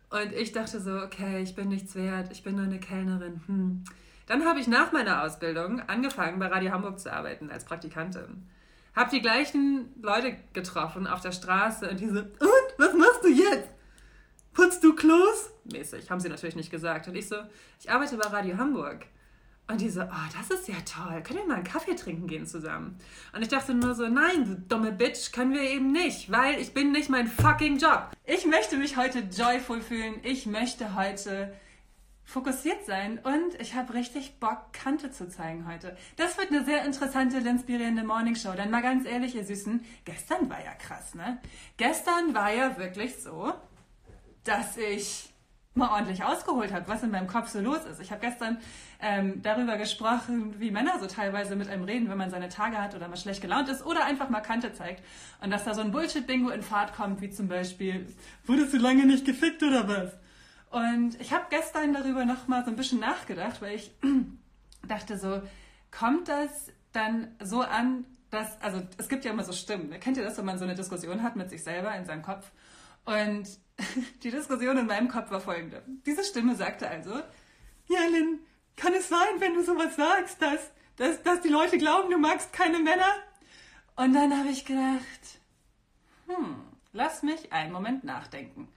[0.10, 2.32] Und ich dachte so: Okay, ich bin nichts wert.
[2.32, 3.42] Ich bin nur eine Kellnerin.
[3.48, 3.84] Hm.
[4.28, 8.48] Dann habe ich nach meiner Ausbildung angefangen, bei Radio Hamburg zu arbeiten als Praktikantin.
[8.96, 13.30] Hab die gleichen Leute getroffen auf der Straße und die so: Und was machst du
[13.30, 13.70] jetzt?
[14.54, 15.51] Putzt du Klos?
[15.66, 16.10] Mäßig.
[16.10, 17.08] Haben sie natürlich nicht gesagt.
[17.08, 17.36] Und ich so,
[17.80, 19.06] ich arbeite bei Radio Hamburg.
[19.68, 21.22] Und die so, oh, das ist ja toll.
[21.24, 22.98] Können wir mal einen Kaffee trinken gehen zusammen?
[23.34, 26.74] Und ich dachte nur so, nein, du dumme Bitch, können wir eben nicht, weil ich
[26.74, 28.12] bin nicht mein fucking Job.
[28.26, 30.16] Ich möchte mich heute joyful fühlen.
[30.24, 31.54] Ich möchte heute
[32.26, 35.98] fokussiert sein und ich habe richtig Bock, Kante zu zeigen heute.
[36.16, 38.54] Das wird eine sehr interessante, inspirierende Morningshow.
[38.54, 41.40] Denn mal ganz ehrlich, ihr Süßen, gestern war ja krass, ne?
[41.78, 43.54] Gestern war ja wirklich so,
[44.44, 45.31] dass ich
[45.74, 48.02] mal ordentlich ausgeholt habe, was in meinem Kopf so los ist.
[48.02, 48.58] Ich habe gestern
[49.00, 52.94] ähm, darüber gesprochen, wie Männer so teilweise mit einem reden, wenn man seine Tage hat
[52.94, 55.02] oder mal schlecht gelaunt ist oder einfach mal Kante zeigt.
[55.42, 58.06] Und dass da so ein Bullshit-Bingo in Fahrt kommt, wie zum Beispiel,
[58.46, 60.12] wurdest du lange nicht gefickt oder was?
[60.72, 63.92] Und ich habe gestern darüber noch mal so ein bisschen nachgedacht, weil ich
[64.88, 65.42] dachte so,
[65.90, 69.90] kommt das dann so an, dass, also es gibt ja immer so Stimmen.
[70.02, 72.52] Kennt ihr das, wenn man so eine Diskussion hat mit sich selber in seinem Kopf?
[73.06, 73.48] Und
[74.24, 75.84] die Diskussion in meinem Kopf war folgende.
[76.06, 77.12] Diese Stimme sagte also,
[77.88, 78.40] ja, Lynn,
[78.76, 82.54] kann es sein, wenn du sowas sagst, dass, dass, dass die Leute glauben, du magst
[82.54, 83.14] keine Männer?
[83.96, 85.40] Und dann habe ich gedacht,
[86.28, 86.56] hm,
[86.94, 88.70] lass mich einen Moment nachdenken.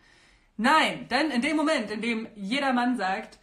[0.57, 3.39] Nein, denn in dem Moment, in dem jeder Mann sagt,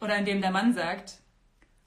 [0.00, 1.20] oder in dem der Mann sagt,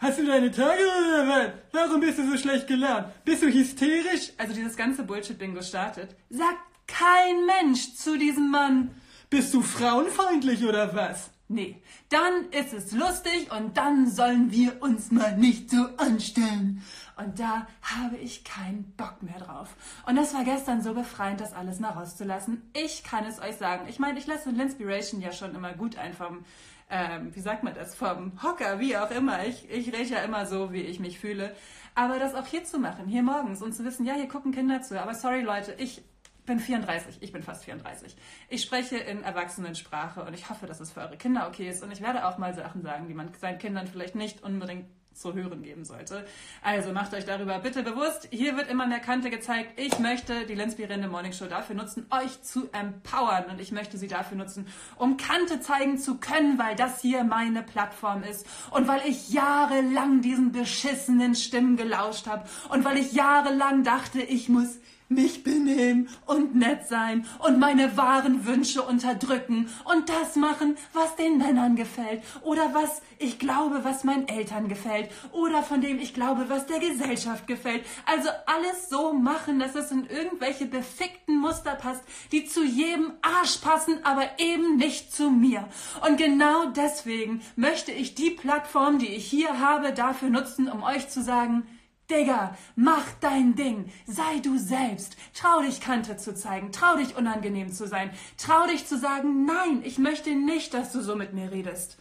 [0.02, 1.52] Hast du deine Tage oder was?
[1.74, 3.08] Warum bist du so schlecht gelaunt?
[3.26, 4.32] Bist du hysterisch?
[4.38, 6.15] Also dieses ganze Bullshit-Bingo startet.
[6.30, 8.95] Sagt kein Mensch zu diesem Mann.
[9.30, 11.30] Bist du frauenfeindlich oder was?
[11.52, 16.84] Nee, dann ist es lustig und dann sollen wir uns mal nicht so anstellen.
[17.17, 19.75] Und da habe ich keinen Bock mehr drauf.
[20.06, 22.69] Und das war gestern so befreiend, das alles mal rauszulassen.
[22.73, 23.88] Ich kann es euch sagen.
[23.89, 26.45] Ich meine, ich lasse Linspiration ja schon immer gut ein vom,
[26.89, 29.43] ähm, wie sagt man das, vom Hocker, wie auch immer.
[29.45, 31.56] Ich, ich rede ja immer so, wie ich mich fühle.
[31.95, 34.84] Aber das auch hier zu machen, hier morgens und zu wissen, ja, hier gucken Kinder
[34.84, 35.02] zu.
[35.02, 36.04] Aber sorry Leute, ich
[36.50, 38.16] bin 34, ich bin fast 34.
[38.50, 41.84] Ich spreche in Erwachsenensprache und ich hoffe, dass es für eure Kinder okay ist.
[41.84, 45.34] Und ich werde auch mal Sachen sagen, die man seinen Kindern vielleicht nicht unbedingt zu
[45.34, 46.26] hören geben sollte.
[46.64, 48.28] Also macht euch darüber bitte bewusst.
[48.32, 49.80] Hier wird immer mehr Kante gezeigt.
[49.80, 53.46] Ich möchte die Linspirierende Morning Show dafür nutzen, euch zu empowern.
[53.52, 57.62] Und ich möchte sie dafür nutzen, um Kante zeigen zu können, weil das hier meine
[57.62, 58.48] Plattform ist.
[58.72, 62.50] Und weil ich jahrelang diesen beschissenen Stimmen gelauscht habe.
[62.70, 68.45] Und weil ich jahrelang dachte, ich muss mich benehmen und nett sein und meine wahren
[68.45, 74.28] Wünsche unterdrücken und das machen, was den Männern gefällt oder was ich glaube, was meinen
[74.28, 77.84] Eltern gefällt oder von dem ich glaube, was der Gesellschaft gefällt.
[78.06, 83.58] Also alles so machen, dass es in irgendwelche befickten Muster passt, die zu jedem Arsch
[83.58, 85.67] passen, aber eben nicht zu mir.
[86.08, 91.10] Und genau deswegen möchte ich die Plattform, die ich hier habe, dafür nutzen, um euch
[91.10, 91.63] zu sagen,
[92.10, 93.91] Digga, mach dein Ding.
[94.06, 95.15] Sei du selbst.
[95.34, 96.72] Trau dich Kante zu zeigen.
[96.72, 98.12] Trau dich unangenehm zu sein.
[98.38, 101.98] Trau dich zu sagen, nein, ich möchte nicht, dass du so mit mir redest.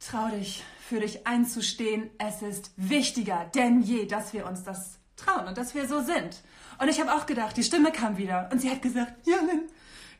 [0.00, 2.10] Trau dich, für dich einzustehen.
[2.18, 6.42] Es ist wichtiger denn je, dass wir uns das trauen und dass wir so sind.
[6.78, 9.62] Und ich habe auch gedacht, die Stimme kam wieder und sie hat gesagt, Jan,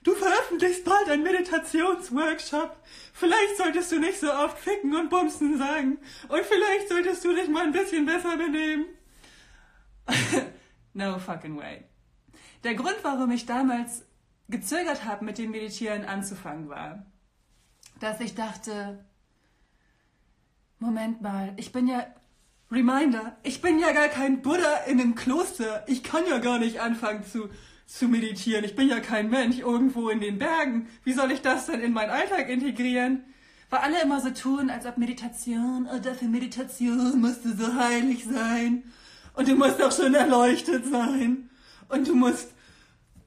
[0.05, 2.77] du veröffentlichst bald einen Meditationsworkshop.
[3.12, 7.49] Vielleicht solltest du nicht so oft ficken und bumsen sagen und vielleicht solltest du dich
[7.49, 8.87] mal ein bisschen besser benehmen.
[10.95, 11.85] no fucking way.
[12.62, 14.07] Der Grund, warum ich damals
[14.49, 17.07] gezögert habe, mit dem Meditieren anzufangen, war,
[18.01, 19.05] dass ich dachte,
[20.79, 22.07] Moment mal, ich bin ja
[22.71, 25.85] Reminder, ich bin ja gar kein Buddha in einem Kloster.
[25.87, 27.49] Ich kann ja gar nicht anfangen zu,
[27.87, 28.64] zu meditieren.
[28.64, 30.88] Ich bin ja kein Mensch irgendwo in den Bergen.
[31.05, 33.25] Wie soll ich das denn in meinen Alltag integrieren?
[33.70, 38.25] Weil alle immer so tun, als ob Meditation, oh, dafür Meditation musst du so heilig
[38.25, 38.85] sein.
[39.35, 41.51] Und du musst auch schon erleuchtet sein.
[41.88, 42.53] Und du musst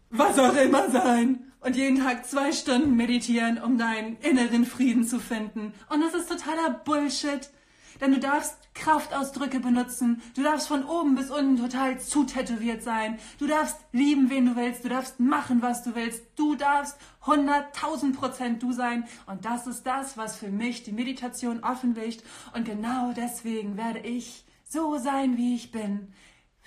[0.09, 1.51] was auch immer sein.
[1.59, 5.73] Und jeden Tag zwei Stunden meditieren, um deinen inneren Frieden zu finden.
[5.89, 7.49] Und das ist totaler Bullshit.
[7.99, 10.21] Denn du darfst Kraftausdrücke benutzen.
[10.35, 13.19] Du darfst von oben bis unten total zutätowiert sein.
[13.39, 14.83] Du darfst lieben, wen du willst.
[14.83, 16.23] Du darfst machen, was du willst.
[16.35, 19.05] Du darfst 100.000 Prozent du sein.
[19.25, 22.23] Und das ist das, was für mich die Meditation offenlegt.
[22.53, 26.13] Und genau deswegen werde ich so sein, wie ich bin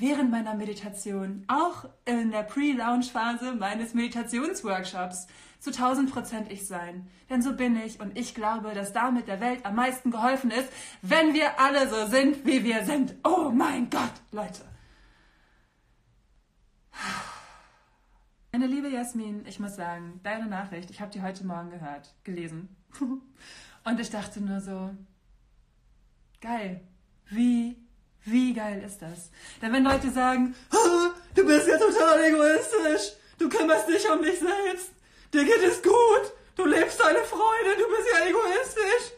[0.01, 5.27] während meiner Meditation, auch in der Pre-Launch-Phase meines Meditationsworkshops,
[5.61, 7.09] zu 1000 Prozent ich sein.
[7.29, 10.68] Denn so bin ich und ich glaube, dass damit der Welt am meisten geholfen ist,
[11.03, 13.14] wenn wir alle so sind, wie wir sind.
[13.23, 14.62] Oh mein Gott, Leute.
[18.53, 22.75] Meine liebe Jasmin, ich muss sagen, deine Nachricht, ich habe die heute Morgen gehört, gelesen.
[23.85, 24.90] Und ich dachte nur so,
[26.40, 26.81] geil,
[27.29, 27.77] wie
[28.25, 29.31] wie geil ist das?
[29.62, 30.55] Denn wenn Leute sagen,
[31.35, 34.92] du bist ja total egoistisch, du kümmerst dich um dich selbst,
[35.33, 39.16] dir geht es gut, du lebst deine Freude, du bist ja egoistisch.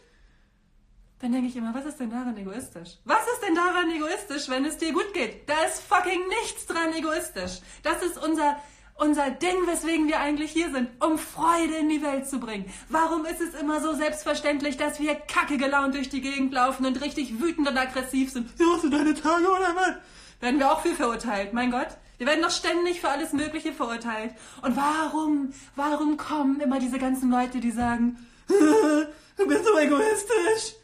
[1.19, 2.97] Dann denke ich immer, was ist denn daran egoistisch?
[3.05, 5.47] Was ist denn daran egoistisch, wenn es dir gut geht?
[5.47, 7.61] Da ist fucking nichts dran egoistisch.
[7.81, 8.57] Das ist unser
[8.95, 12.71] unser Ding, weswegen wir eigentlich hier sind, um Freude in die Welt zu bringen.
[12.89, 17.01] Warum ist es immer so selbstverständlich, dass wir kacke gelaunt durch die Gegend laufen und
[17.01, 18.49] richtig wütend und aggressiv sind?
[18.59, 19.95] Ja, hast du deine Tage oder was?
[20.39, 21.87] Werden wir auch für verurteilt, mein Gott.
[22.17, 24.33] Wir werden doch ständig für alles Mögliche verurteilt.
[24.61, 30.75] Und warum, warum kommen immer diese ganzen Leute, die sagen, du bist so egoistisch.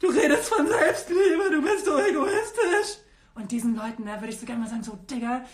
[0.00, 2.98] Du redest von Selbstliebe, du bist so egoistisch.
[3.34, 5.44] Und diesen Leuten, da würde ich so gerne mal sagen, so, Digga,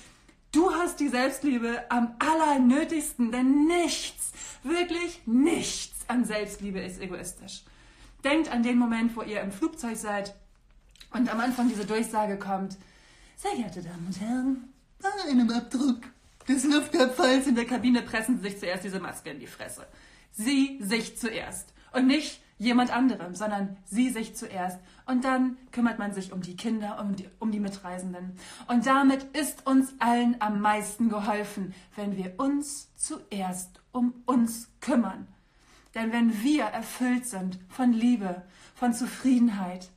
[0.55, 4.31] Du hast die Selbstliebe am allernötigsten, denn nichts,
[4.62, 7.64] wirklich nichts an Selbstliebe ist egoistisch.
[8.23, 10.33] Denkt an den Moment, wo ihr im Flugzeug seid
[11.12, 12.77] und am Anfang diese Durchsage kommt.
[13.35, 14.74] Sehr geehrte Damen und Herren,
[15.29, 16.03] einem Abdruck
[16.49, 19.87] des Luftabfalls in der Kabine pressen Sie sich zuerst diese Maske in die Fresse.
[20.33, 21.73] Sie sich zuerst.
[21.93, 24.79] Und nicht jemand anderem, sondern sie sich zuerst.
[25.07, 28.37] Und dann kümmert man sich um die Kinder, um die, um die Mitreisenden.
[28.69, 35.29] Und damit ist uns allen am meisten geholfen, wenn wir uns zuerst um uns kümmern.
[35.95, 38.43] Denn wenn wir erfüllt sind von Liebe,
[38.75, 39.88] von Zufriedenheit,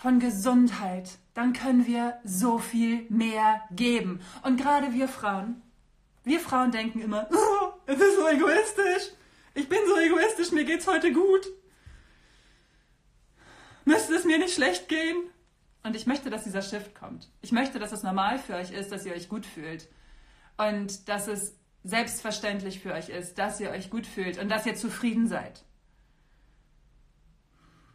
[0.00, 4.20] von Gesundheit, dann können wir so viel mehr geben.
[4.42, 5.62] Und gerade wir Frauen,
[6.24, 9.14] wir Frauen denken immer, oh, es ist so egoistisch.
[9.54, 11.46] Ich bin so egoistisch, mir geht's heute gut
[13.90, 15.16] müsste es mir nicht schlecht gehen?
[15.82, 17.30] Und ich möchte, dass dieser Shift kommt.
[17.40, 19.88] Ich möchte, dass es normal für euch ist, dass ihr euch gut fühlt.
[20.56, 24.74] Und dass es selbstverständlich für euch ist, dass ihr euch gut fühlt und dass ihr
[24.74, 25.64] zufrieden seid.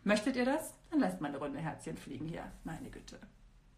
[0.03, 0.73] Möchtet ihr das?
[0.95, 2.43] Dann lasst mal eine Runde Herzchen fliegen hier.
[2.63, 3.19] Meine Güte.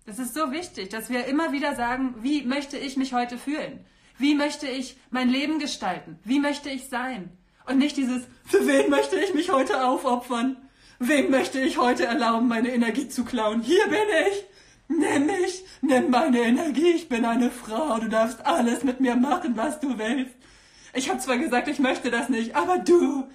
[0.05, 3.83] Es ist so wichtig, dass wir immer wieder sagen, wie möchte ich mich heute fühlen?
[4.19, 6.19] Wie möchte ich mein Leben gestalten?
[6.23, 7.31] Wie möchte ich sein?
[7.65, 10.57] Und nicht dieses, für wen möchte ich mich heute aufopfern?
[10.99, 13.63] Wem möchte ich heute erlauben, meine Energie zu klauen?
[13.63, 13.97] Hier bin
[14.29, 14.45] ich.
[14.87, 16.91] Nimm mich, nimm meine Energie.
[16.91, 17.97] Ich bin eine Frau.
[17.97, 20.35] Du darfst alles mit mir machen, was du willst.
[20.93, 23.27] Ich habe zwar gesagt, ich möchte das nicht, aber du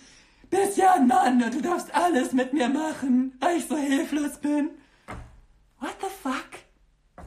[0.53, 4.39] bist ja ein Mann und du darfst alles mit mir machen, weil ich so hilflos
[4.39, 4.71] bin.
[5.81, 7.25] What the fuck?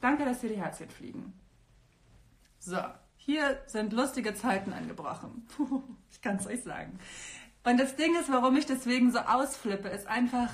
[0.00, 1.34] Danke, dass dir die Herzchen fliegen.
[2.60, 2.78] So,
[3.16, 5.46] hier sind lustige Zeiten angebrochen.
[6.10, 6.98] ich kann es euch sagen.
[7.64, 10.50] Und das Ding ist, warum ich deswegen so ausflippe, ist einfach,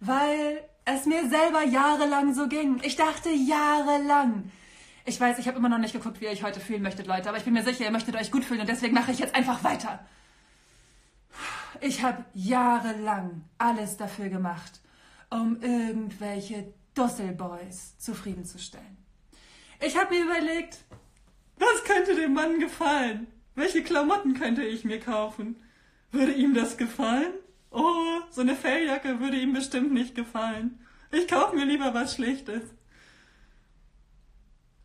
[0.00, 2.80] weil es mir selber jahrelang so ging.
[2.82, 4.50] Ich dachte jahrelang.
[5.04, 7.28] Ich weiß, ich habe immer noch nicht geguckt, wie ihr euch heute fühlen möchtet, Leute,
[7.28, 9.36] aber ich bin mir sicher, ihr möchtet euch gut fühlen und deswegen mache ich jetzt
[9.36, 10.00] einfach weiter.
[11.80, 14.80] Ich habe jahrelang alles dafür gemacht,
[15.30, 18.96] um irgendwelche Dusselboys zufriedenzustellen.
[19.80, 20.78] Ich habe mir überlegt,
[21.56, 23.28] was könnte dem Mann gefallen?
[23.54, 25.56] Welche Klamotten könnte ich mir kaufen?
[26.10, 27.32] Würde ihm das gefallen?
[27.70, 30.80] Oh, so eine Felljacke würde ihm bestimmt nicht gefallen.
[31.10, 32.62] Ich kaufe mir lieber was Schlechtes.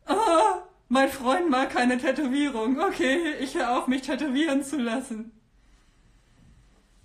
[0.05, 2.79] Ah, mein Freund mag keine Tätowierung.
[2.79, 5.32] Okay, ich höre auf, mich tätowieren zu lassen.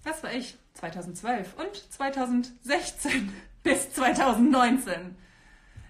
[0.05, 3.33] Das war ich 2012 und 2016
[3.63, 5.17] bis 2019.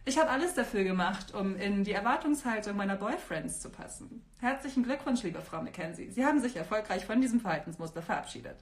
[0.05, 4.25] Ich habe alles dafür gemacht, um in die Erwartungshaltung meiner Boyfriends zu passen.
[4.39, 6.11] Herzlichen Glückwunsch, liebe Frau McKenzie.
[6.11, 8.57] Sie haben sich erfolgreich von diesem Verhaltensmuster verabschiedet.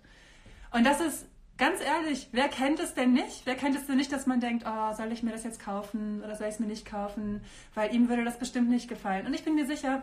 [0.73, 3.43] Und das ist ganz ehrlich, wer kennt es denn nicht?
[3.45, 6.23] Wer kennt es denn nicht, dass man denkt, oh, soll ich mir das jetzt kaufen
[6.25, 7.43] oder soll ich es mir nicht kaufen?
[7.75, 9.27] Weil ihm würde das bestimmt nicht gefallen.
[9.27, 10.03] Und ich bin mir sicher,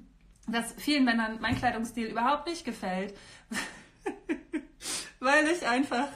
[0.48, 3.14] dass vielen Männern mein Kleidungsstil überhaupt nicht gefällt.
[5.20, 6.08] weil ich einfach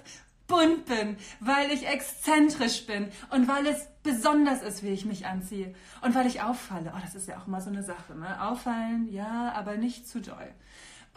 [0.47, 5.75] bunt bin, weil ich exzentrisch bin und weil es besonders ist, wie ich mich anziehe
[6.03, 6.93] und weil ich auffalle.
[6.95, 8.43] Oh, das ist ja auch immer so eine Sache, ne?
[8.43, 10.53] Auffallen, ja, aber nicht zu doll.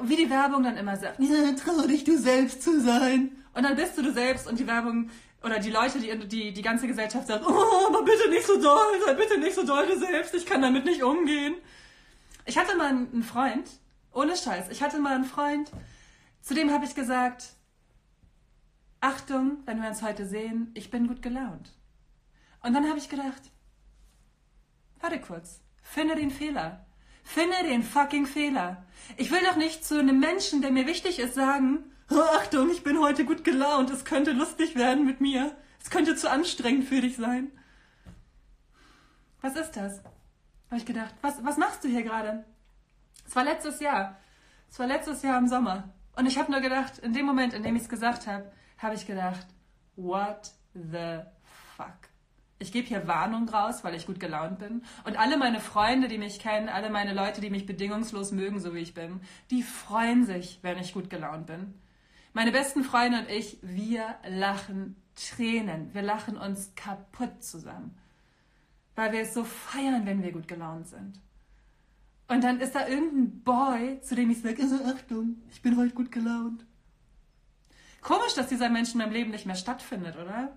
[0.01, 3.31] Wie die Werbung dann immer sagt, ja, trau dich, du selbst zu sein.
[3.53, 5.09] Und dann bist du du selbst und die Werbung
[5.43, 9.01] oder die Leute, die, die, die ganze Gesellschaft sagt, oh, aber bitte nicht so doll,
[9.05, 11.55] sei bitte nicht so doll du selbst, ich kann damit nicht umgehen.
[12.45, 13.67] Ich hatte mal einen Freund,
[14.13, 15.71] ohne Scheiß, ich hatte mal einen Freund,
[16.41, 17.56] zu dem habe ich gesagt,
[19.07, 21.71] Achtung, wenn wir uns heute sehen, ich bin gut gelaunt.
[22.61, 23.41] Und dann habe ich gedacht,
[24.99, 26.85] warte kurz, finde den Fehler.
[27.23, 28.85] Finde den fucking Fehler.
[29.15, 32.83] Ich will doch nicht zu einem Menschen, der mir wichtig ist, sagen, oh, Achtung, ich
[32.83, 35.55] bin heute gut gelaunt, es könnte lustig werden mit mir.
[35.81, 37.49] Es könnte zu anstrengend für dich sein.
[39.39, 39.99] Was ist das?
[40.69, 42.43] Habe ich gedacht, was, was machst du hier gerade?
[43.25, 44.19] Es war letztes Jahr.
[44.69, 45.93] Es war letztes Jahr im Sommer.
[46.17, 48.95] Und ich habe nur gedacht, in dem Moment, in dem ich es gesagt habe, habe
[48.95, 49.47] ich gedacht,
[49.95, 51.19] what the
[51.75, 52.09] fuck?
[52.59, 54.83] Ich gebe hier Warnung raus, weil ich gut gelaunt bin.
[55.05, 58.73] Und alle meine Freunde, die mich kennen, alle meine Leute, die mich bedingungslos mögen, so
[58.73, 61.75] wie ich bin, die freuen sich, wenn ich gut gelaunt bin.
[62.33, 65.93] Meine besten Freunde und ich, wir lachen Tränen.
[65.93, 67.97] Wir lachen uns kaputt zusammen.
[68.95, 71.19] Weil wir es so feiern, wenn wir gut gelaunt sind.
[72.27, 75.93] Und dann ist da irgendein Boy, zu dem ich sage, also Achtung, ich bin heute
[75.93, 76.66] gut gelaunt.
[78.07, 80.55] Komisch, dass dieser Mensch in meinem Leben nicht mehr stattfindet, oder?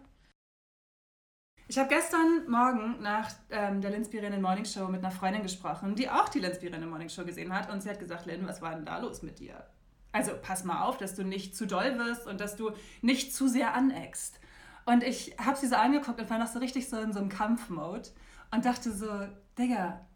[1.67, 6.09] Ich habe gestern Morgen nach ähm, der Linspirierenden Morning Show mit einer Freundin gesprochen, die
[6.09, 8.85] auch die Linspirierende Morning Show gesehen hat und sie hat gesagt, Lynn, was war denn
[8.85, 9.67] da los mit dir?
[10.13, 12.71] Also pass mal auf, dass du nicht zu doll wirst und dass du
[13.03, 14.39] nicht zu sehr aneckst.
[14.87, 17.31] Und ich habe sie so angeguckt und war noch so richtig so in so einem
[17.31, 18.11] Kampfmode
[18.53, 19.27] und dachte so,
[19.59, 20.07] Digga,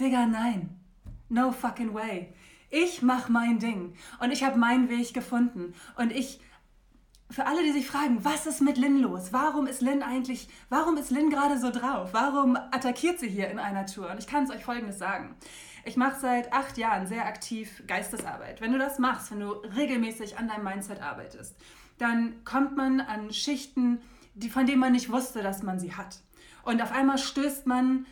[0.00, 0.80] Digga, nein.
[1.28, 2.32] No fucking way.
[2.70, 6.40] Ich mach mein Ding und ich habe meinen Weg gefunden und ich
[7.30, 9.32] für alle, die sich fragen, was ist mit Lynn los?
[9.32, 12.10] Warum ist Lynn eigentlich, warum ist Lynn gerade so drauf?
[12.12, 14.10] Warum attackiert sie hier in einer Tour?
[14.10, 15.36] Und ich kann es euch Folgendes sagen.
[15.84, 18.60] Ich mache seit acht Jahren sehr aktiv Geistesarbeit.
[18.60, 21.54] Wenn du das machst, wenn du regelmäßig an deinem Mindset arbeitest,
[21.98, 24.00] dann kommt man an Schichten,
[24.34, 26.20] die, von denen man nicht wusste, dass man sie hat.
[26.64, 28.06] Und auf einmal stößt man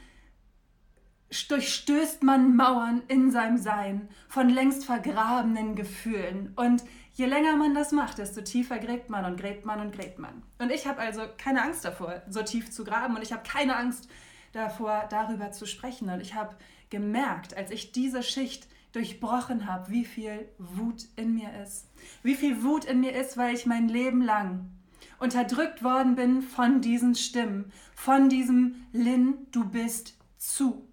[1.49, 6.53] durchstößt man Mauern in seinem Sein von längst vergrabenen Gefühlen.
[6.57, 10.19] Und je länger man das macht, desto tiefer gräbt man und gräbt man und gräbt
[10.19, 10.43] man.
[10.59, 13.77] Und ich habe also keine Angst davor, so tief zu graben und ich habe keine
[13.77, 14.09] Angst
[14.53, 16.09] davor, darüber zu sprechen.
[16.09, 16.57] Und ich habe
[16.89, 21.87] gemerkt, als ich diese Schicht durchbrochen habe, wie viel Wut in mir ist.
[22.23, 24.71] Wie viel Wut in mir ist, weil ich mein Leben lang
[25.19, 30.88] unterdrückt worden bin von diesen Stimmen, von diesem Lynn, du bist zu.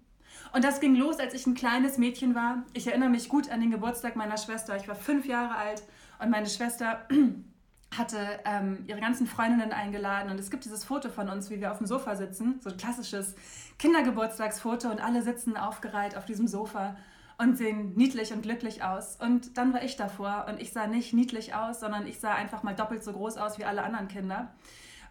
[0.52, 2.62] Und das ging los, als ich ein kleines Mädchen war.
[2.72, 4.76] Ich erinnere mich gut an den Geburtstag meiner Schwester.
[4.76, 5.82] Ich war fünf Jahre alt
[6.18, 7.06] und meine Schwester
[7.96, 11.70] hatte ähm, ihre ganzen Freundinnen eingeladen und es gibt dieses Foto von uns, wie wir
[11.70, 13.34] auf dem Sofa sitzen, so ein klassisches
[13.78, 16.96] Kindergeburtstagsfoto und alle sitzen aufgereiht auf diesem Sofa
[17.38, 19.16] und sehen niedlich und glücklich aus.
[19.16, 22.62] Und dann war ich davor und ich sah nicht niedlich aus, sondern ich sah einfach
[22.62, 24.54] mal doppelt so groß aus wie alle anderen Kinder.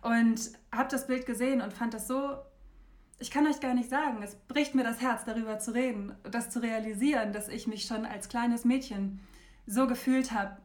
[0.01, 2.35] Und habe das Bild gesehen und fand das so
[3.19, 6.49] ich kann euch gar nicht sagen, es bricht mir das Herz, darüber zu reden, das
[6.49, 9.19] zu realisieren, dass ich mich schon als kleines Mädchen
[9.65, 10.58] so gefühlt habe,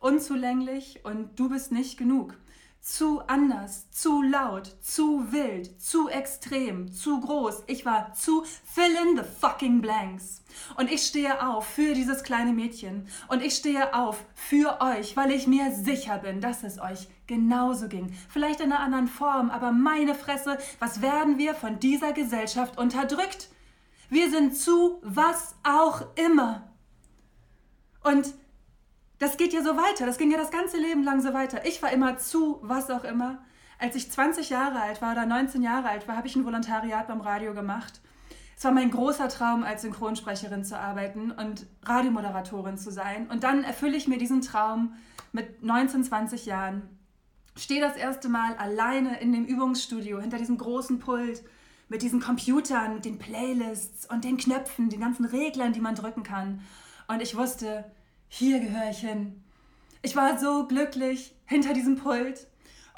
[0.00, 2.36] unzulänglich und du bist nicht genug
[2.84, 7.64] zu anders, zu laut, zu wild, zu extrem, zu groß.
[7.66, 10.42] Ich war zu fill in the fucking blanks.
[10.76, 13.08] Und ich stehe auf für dieses kleine Mädchen.
[13.28, 17.88] Und ich stehe auf für euch, weil ich mir sicher bin, dass es euch genauso
[17.88, 18.14] ging.
[18.28, 23.48] Vielleicht in einer anderen Form, aber meine Fresse, was werden wir von dieser Gesellschaft unterdrückt?
[24.10, 26.70] Wir sind zu was auch immer.
[28.02, 28.34] Und
[29.18, 30.06] das geht ja so weiter.
[30.06, 31.64] Das ging ja das ganze Leben lang so weiter.
[31.66, 33.42] Ich war immer zu, was auch immer.
[33.78, 37.08] Als ich 20 Jahre alt war oder 19 Jahre alt war, habe ich ein Volontariat
[37.08, 38.00] beim Radio gemacht.
[38.56, 43.28] Es war mein großer Traum, als Synchronsprecherin zu arbeiten und Radiomoderatorin zu sein.
[43.30, 44.94] Und dann erfülle ich mir diesen Traum
[45.32, 46.82] mit 19, 20 Jahren.
[47.56, 51.42] Stehe das erste Mal alleine in dem Übungsstudio hinter diesem großen Pult
[51.88, 56.22] mit diesen Computern, mit den Playlists und den Knöpfen, den ganzen Reglern, die man drücken
[56.22, 56.62] kann.
[57.06, 57.84] Und ich wusste,
[58.28, 59.44] hier gehöre ich hin.
[60.02, 62.46] Ich war so glücklich hinter diesem Pult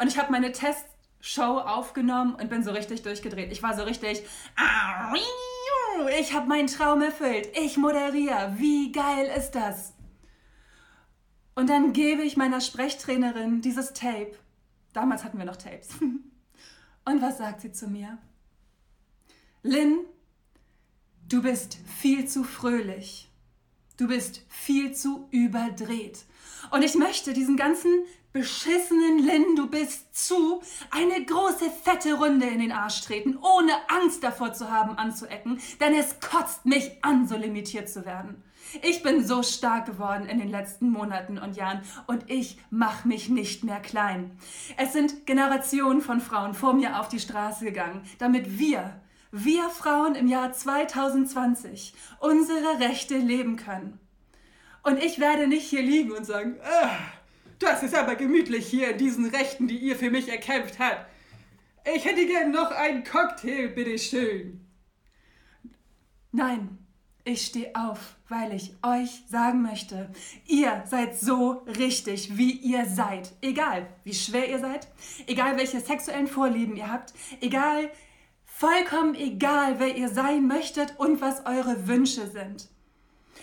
[0.01, 3.53] und ich habe meine Testshow aufgenommen und bin so richtig durchgedreht.
[3.53, 4.23] Ich war so richtig,
[6.19, 7.49] ich habe meinen Traum erfüllt.
[7.57, 8.55] Ich moderiere.
[8.57, 9.93] Wie geil ist das?
[11.55, 14.33] Und dann gebe ich meiner Sprechtrainerin dieses Tape.
[14.97, 15.91] Damals hatten wir noch Tapes.
[17.05, 18.17] Und was sagt sie zu mir?
[19.63, 19.99] Lynn,
[21.29, 23.31] du bist viel zu fröhlich.
[23.99, 26.25] Du bist viel zu überdreht.
[26.71, 27.91] Und ich möchte diesen ganzen
[28.33, 34.23] beschissenen Lynn, du bist zu, eine große fette Runde in den Arsch treten, ohne Angst
[34.23, 38.43] davor zu haben, anzuecken, denn es kotzt mich an, so limitiert zu werden.
[38.83, 43.29] Ich bin so stark geworden in den letzten Monaten und Jahren und ich mache mich
[43.29, 44.39] nicht mehr klein.
[44.77, 49.01] Es sind Generationen von Frauen vor mir auf die Straße gegangen, damit wir,
[49.31, 53.99] wir Frauen im Jahr 2020 unsere Rechte leben können.
[54.83, 56.97] Und ich werde nicht hier liegen und sagen, ah,
[57.59, 61.07] das ist aber gemütlich hier in diesen Rechten, die ihr für mich erkämpft habt.
[61.95, 64.61] Ich hätte gern noch einen Cocktail, bitteschön.
[66.33, 66.86] Nein,
[67.27, 70.09] ich stehe auf, weil ich euch sagen möchte,
[70.47, 73.33] ihr seid so richtig, wie ihr seid.
[73.43, 74.87] Egal, wie schwer ihr seid,
[75.27, 77.91] egal welche sexuellen Vorlieben ihr habt, egal,
[78.45, 82.68] vollkommen egal, wer ihr sein möchtet und was eure Wünsche sind.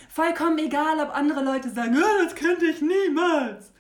[0.09, 3.73] Vollkommen egal, ob andere Leute sagen, oh, das könnte ich niemals.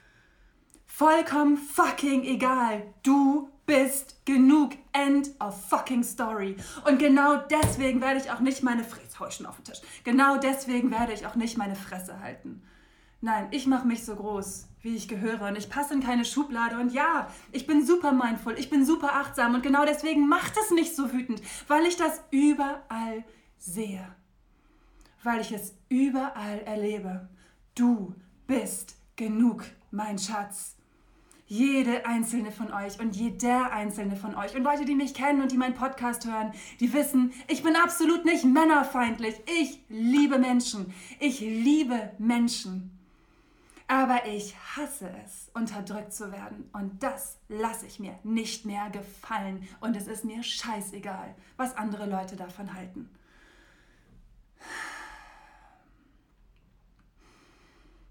[0.85, 2.93] Vollkommen fucking egal.
[3.03, 4.73] Du bist genug.
[4.95, 6.55] End of fucking story.
[6.85, 9.81] Und genau deswegen werde ich auch nicht meine Fresse, hau ich schon auf den Tisch.
[10.03, 12.61] Genau deswegen werde ich auch nicht meine Fresse halten.
[13.21, 16.77] Nein, ich mache mich so groß, wie ich gehöre und ich passe in keine Schublade
[16.77, 20.71] und ja, ich bin super mindful, ich bin super achtsam und genau deswegen macht es
[20.71, 23.23] mich so wütend, weil ich das überall
[23.57, 24.13] sehe
[25.23, 27.29] weil ich es überall erlebe.
[27.75, 28.13] Du
[28.45, 30.75] bist genug, mein Schatz.
[31.53, 35.51] Jede einzelne von euch und jeder einzelne von euch und Leute, die mich kennen und
[35.51, 39.35] die meinen Podcast hören, die wissen, ich bin absolut nicht männerfeindlich.
[39.61, 40.91] Ich liebe Menschen.
[41.19, 42.89] Ich liebe Menschen.
[43.87, 46.71] Aber ich hasse es, unterdrückt zu werden.
[46.73, 49.67] Und das lasse ich mir nicht mehr gefallen.
[49.79, 53.11] Und es ist mir scheißegal, was andere Leute davon halten.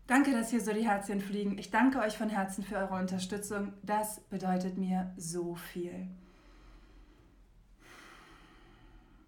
[0.06, 1.58] Danke, dass hier so die Herzchen fliegen.
[1.58, 3.72] Ich danke euch von Herzen für eure Unterstützung.
[3.82, 6.08] Das bedeutet mir so viel.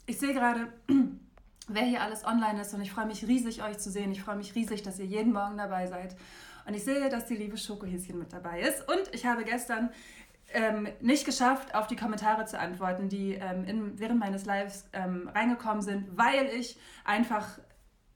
[0.07, 0.73] Ich sehe gerade,
[1.69, 4.11] wer hier alles online ist und ich freue mich riesig, euch zu sehen.
[4.11, 6.17] Ich freue mich riesig, dass ihr jeden Morgen dabei seid.
[6.67, 8.89] Und ich sehe, dass die liebe Schokohäschen mit dabei ist.
[8.89, 9.91] Und ich habe gestern
[10.53, 15.31] ähm, nicht geschafft, auf die Kommentare zu antworten, die ähm, in, während meines Lives ähm,
[15.35, 17.59] reingekommen sind, weil ich einfach,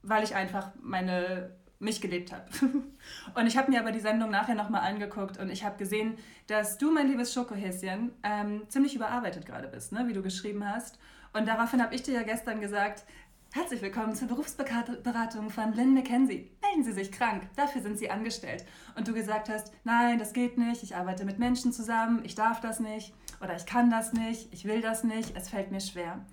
[0.01, 2.45] weil ich einfach meine mich gelebt habe.
[3.35, 6.17] und ich habe mir aber die Sendung nachher nochmal angeguckt und ich habe gesehen,
[6.47, 10.07] dass du, mein liebes Schokohäschen, ähm, ziemlich überarbeitet gerade bist, ne?
[10.07, 10.99] wie du geschrieben hast.
[11.31, 13.05] Und daraufhin habe ich dir ja gestern gesagt,
[13.53, 16.51] herzlich willkommen zur Berufsberatung von Lynn McKenzie.
[16.61, 18.65] Melden Sie sich krank, dafür sind Sie angestellt.
[18.95, 22.59] Und du gesagt hast, nein, das geht nicht, ich arbeite mit Menschen zusammen, ich darf
[22.59, 26.25] das nicht oder ich kann das nicht, ich will das nicht, es fällt mir schwer.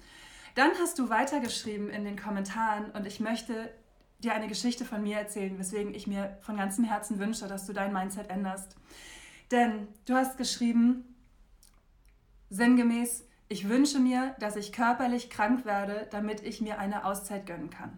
[0.57, 3.71] Dann hast du weitergeschrieben in den Kommentaren und ich möchte
[4.19, 7.73] dir eine Geschichte von mir erzählen, weswegen ich mir von ganzem Herzen wünsche, dass du
[7.73, 8.77] dein Mindset änderst.
[9.51, 11.15] Denn du hast geschrieben,
[12.51, 17.71] sinngemäß, ich wünsche mir, dass ich körperlich krank werde, damit ich mir eine Auszeit gönnen
[17.71, 17.97] kann.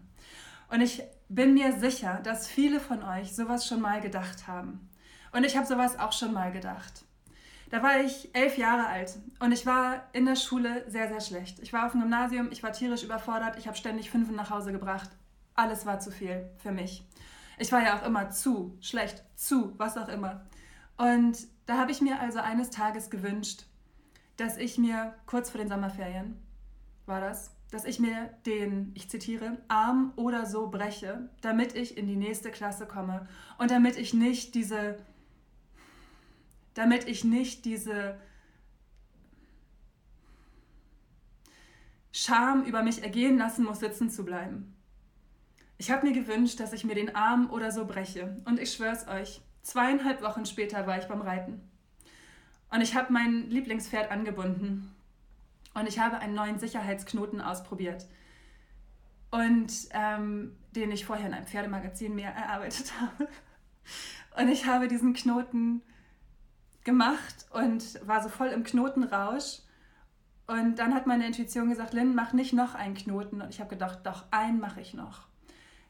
[0.71, 4.91] Und ich bin mir sicher, dass viele von euch sowas schon mal gedacht haben.
[5.33, 7.05] Und ich habe sowas auch schon mal gedacht.
[7.71, 11.59] Da war ich elf Jahre alt und ich war in der Schule sehr, sehr schlecht.
[11.61, 14.73] Ich war auf dem Gymnasium, ich war tierisch überfordert, ich habe ständig Fünfen nach Hause
[14.73, 15.11] gebracht
[15.59, 17.05] alles war zu viel für mich.
[17.59, 20.47] Ich war ja auch immer zu schlecht, zu was auch immer.
[20.97, 23.65] Und da habe ich mir also eines Tages gewünscht,
[24.37, 26.37] dass ich mir kurz vor den Sommerferien,
[27.07, 32.07] war das, dass ich mir den, ich zitiere, Arm oder so breche, damit ich in
[32.07, 33.29] die nächste Klasse komme
[33.59, 34.97] und damit ich nicht diese,
[36.75, 38.19] damit ich nicht diese
[42.13, 44.78] Scham über mich ergehen lassen muss, sitzen zu bleiben.
[45.81, 48.37] Ich habe mir gewünscht, dass ich mir den Arm oder so breche.
[48.45, 51.61] Und ich schwör's euch, zweieinhalb Wochen später war ich beim Reiten.
[52.71, 54.93] Und ich habe mein Lieblingspferd angebunden.
[55.75, 58.07] Und ich habe einen neuen Sicherheitsknoten ausprobiert.
[59.31, 63.29] Und ähm, den ich vorher in einem Pferdemagazin mir erarbeitet habe.
[64.37, 65.83] Und ich habe diesen Knoten
[66.83, 69.61] gemacht und war so voll im Knotenrausch
[70.49, 73.43] Und dann hat meine Intuition gesagt, Lynn, mach nicht noch einen Knoten.
[73.43, 75.28] Und ich habe gedacht, doch, einen mache ich noch.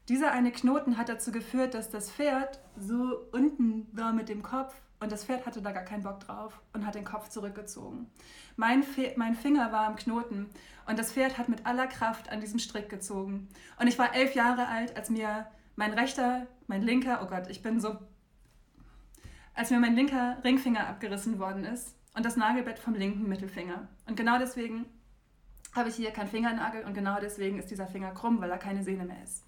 [0.09, 4.75] Dieser eine Knoten hat dazu geführt, dass das Pferd so unten war mit dem Kopf
[5.01, 8.11] und das Pferd hatte da gar keinen Bock drauf und hat den Kopf zurückgezogen.
[8.57, 8.83] Mein,
[9.17, 10.49] mein Finger war am Knoten
[10.87, 13.49] und das Pferd hat mit aller Kraft an diesem Strick gezogen.
[13.79, 15.47] Und ich war elf Jahre alt, als mir
[15.77, 17.99] mein rechter, mein linker, oh Gott, ich bin so,
[19.55, 23.89] als mir mein linker Ringfinger abgerissen worden ist und das Nagelbett vom linken Mittelfinger.
[24.07, 24.87] Und genau deswegen
[25.75, 28.83] habe ich hier keinen Fingernagel und genau deswegen ist dieser Finger krumm, weil da keine
[28.83, 29.45] Sehne mehr ist.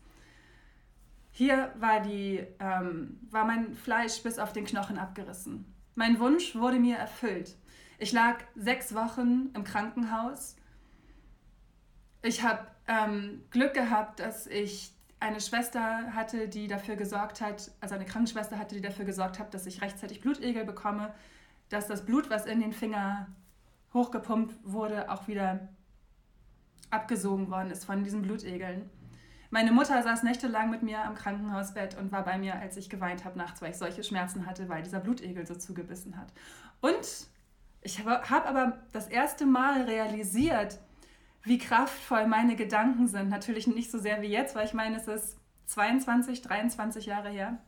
[1.33, 5.73] Hier war, die, ähm, war mein Fleisch bis auf den Knochen abgerissen.
[5.95, 7.57] Mein Wunsch wurde mir erfüllt.
[7.99, 10.57] Ich lag sechs Wochen im Krankenhaus.
[12.23, 17.95] Ich habe ähm, Glück gehabt, dass ich eine Schwester hatte, die dafür gesorgt hat, also
[17.95, 21.13] eine Krankenschwester hatte, die dafür gesorgt hat, dass ich rechtzeitig Blutegel bekomme,
[21.69, 23.29] dass das Blut, was in den Finger
[23.93, 25.69] hochgepumpt wurde, auch wieder
[26.91, 28.89] abgesogen worden ist von diesen Blutegeln.
[29.51, 33.25] Meine Mutter saß nächtelang mit mir am Krankenhausbett und war bei mir, als ich geweint
[33.25, 36.33] habe nachts, weil ich solche Schmerzen hatte, weil dieser Blutegel so zugebissen hat.
[36.81, 37.27] Und
[37.83, 40.79] ich habe hab aber das erste Mal realisiert,
[41.43, 43.29] wie kraftvoll meine Gedanken sind.
[43.29, 47.59] Natürlich nicht so sehr wie jetzt, weil ich meine, es ist 22, 23 Jahre her.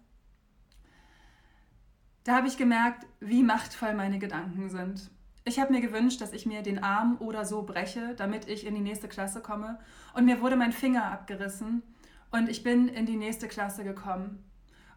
[2.25, 5.11] Da habe ich gemerkt, wie machtvoll meine Gedanken sind.
[5.45, 8.75] Ich habe mir gewünscht, dass ich mir den Arm oder so breche, damit ich in
[8.75, 9.79] die nächste Klasse komme.
[10.15, 11.83] Und mir wurde mein Finger abgerissen
[12.31, 14.45] und ich bin in die nächste Klasse gekommen.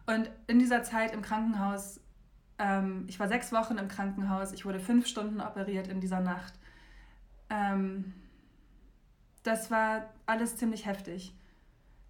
[0.06, 2.00] Und in dieser Zeit im Krankenhaus,
[2.58, 6.54] ähm, ich war sechs Wochen im Krankenhaus, ich wurde fünf Stunden operiert in dieser Nacht.
[7.50, 8.14] Ähm,
[9.42, 11.34] das war alles ziemlich heftig.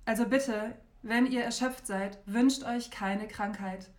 [0.04, 3.90] Also bitte, wenn ihr erschöpft seid, wünscht euch keine Krankheit.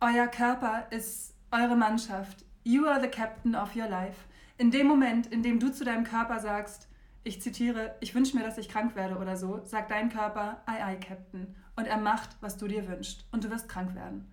[0.00, 2.44] Euer Körper ist eure Mannschaft.
[2.62, 4.26] You are the captain of your life.
[4.58, 6.88] In dem Moment, in dem du zu deinem Körper sagst,
[7.24, 10.84] ich zitiere, ich wünsche mir, dass ich krank werde oder so, sagt dein Körper, ei,
[10.84, 11.54] ei, Captain.
[11.76, 13.26] Und er macht, was du dir wünschst.
[13.32, 14.30] Und du wirst krank werden.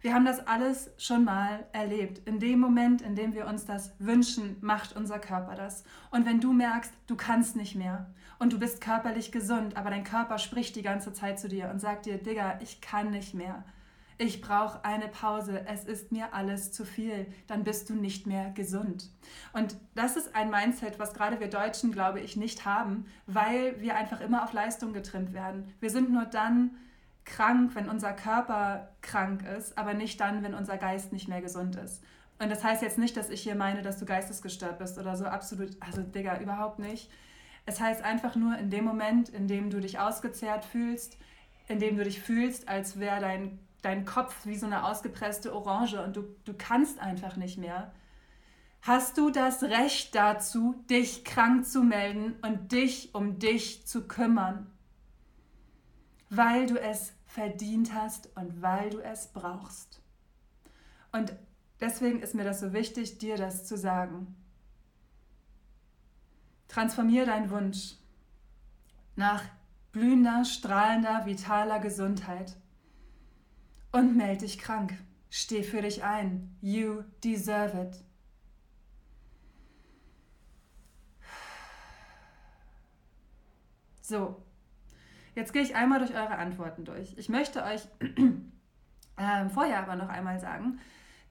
[0.00, 2.26] Wir haben das alles schon mal erlebt.
[2.26, 5.84] In dem Moment, in dem wir uns das wünschen, macht unser Körper das.
[6.10, 8.06] Und wenn du merkst, du kannst nicht mehr
[8.38, 11.80] und du bist körperlich gesund, aber dein Körper spricht die ganze Zeit zu dir und
[11.80, 13.64] sagt dir, Digga, ich kann nicht mehr,
[14.18, 18.50] ich brauche eine Pause, es ist mir alles zu viel, dann bist du nicht mehr
[18.50, 19.10] gesund.
[19.52, 23.96] Und das ist ein Mindset, was gerade wir Deutschen, glaube ich, nicht haben, weil wir
[23.96, 25.72] einfach immer auf Leistung getrimmt werden.
[25.78, 26.76] Wir sind nur dann
[27.24, 31.76] krank, wenn unser Körper krank ist, aber nicht dann, wenn unser Geist nicht mehr gesund
[31.76, 32.02] ist.
[32.40, 35.26] Und das heißt jetzt nicht, dass ich hier meine, dass du geistesgestört bist oder so,
[35.26, 37.10] absolut, also Digga, überhaupt nicht.
[37.66, 41.18] Es heißt einfach nur in dem Moment, in dem du dich ausgezehrt fühlst,
[41.68, 46.02] in dem du dich fühlst, als wäre dein dein Kopf wie so eine ausgepresste Orange
[46.02, 47.92] und du, du kannst einfach nicht mehr,
[48.82, 54.70] hast du das Recht dazu, dich krank zu melden und dich um dich zu kümmern,
[56.30, 60.02] weil du es verdient hast und weil du es brauchst.
[61.12, 61.34] Und
[61.80, 64.34] deswegen ist mir das so wichtig, dir das zu sagen.
[66.68, 67.94] Transformier deinen Wunsch
[69.16, 69.42] nach
[69.92, 72.56] blühender, strahlender, vitaler Gesundheit
[73.92, 74.94] und melde dich krank.
[75.30, 76.56] Steh für dich ein.
[76.60, 78.04] You deserve it.
[84.00, 84.42] So,
[85.34, 87.14] jetzt gehe ich einmal durch eure Antworten durch.
[87.18, 87.82] Ich möchte euch
[89.18, 90.80] äh, vorher aber noch einmal sagen,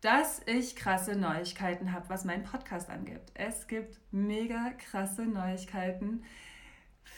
[0.02, 3.32] dass ich krasse Neuigkeiten habe, was meinen Podcast angeht.
[3.34, 6.24] Es gibt mega krasse Neuigkeiten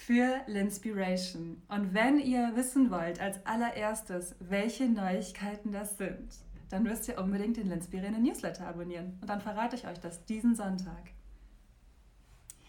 [0.06, 1.62] für Linspiration.
[1.68, 6.30] Und wenn ihr wissen wollt, als allererstes, welche Neuigkeiten das sind,
[6.70, 9.18] dann müsst ihr unbedingt den Linspirene Newsletter abonnieren.
[9.22, 11.12] Und dann verrate ich euch das diesen Sonntag.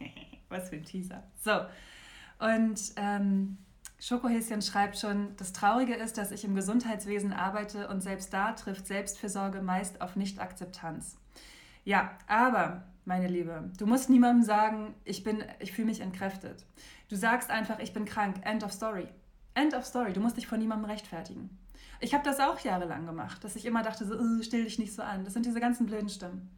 [0.48, 1.22] Was für ein Teaser.
[1.44, 1.52] So,
[2.40, 3.58] und ähm,
[4.00, 8.86] Schokohäschen schreibt schon, das Traurige ist, dass ich im Gesundheitswesen arbeite und selbst da trifft
[8.86, 11.16] Selbstfürsorge meist auf Nichtakzeptanz.
[11.84, 15.24] Ja, aber, meine Liebe, du musst niemandem sagen, ich,
[15.58, 16.64] ich fühle mich entkräftet.
[17.08, 18.36] Du sagst einfach, ich bin krank.
[18.44, 19.08] End of story.
[19.54, 20.12] End of story.
[20.12, 21.50] Du musst dich von niemandem rechtfertigen.
[22.00, 25.02] Ich habe das auch jahrelang gemacht, dass ich immer dachte, so, stell dich nicht so
[25.02, 25.24] an.
[25.24, 26.50] Das sind diese ganzen blöden Stimmen.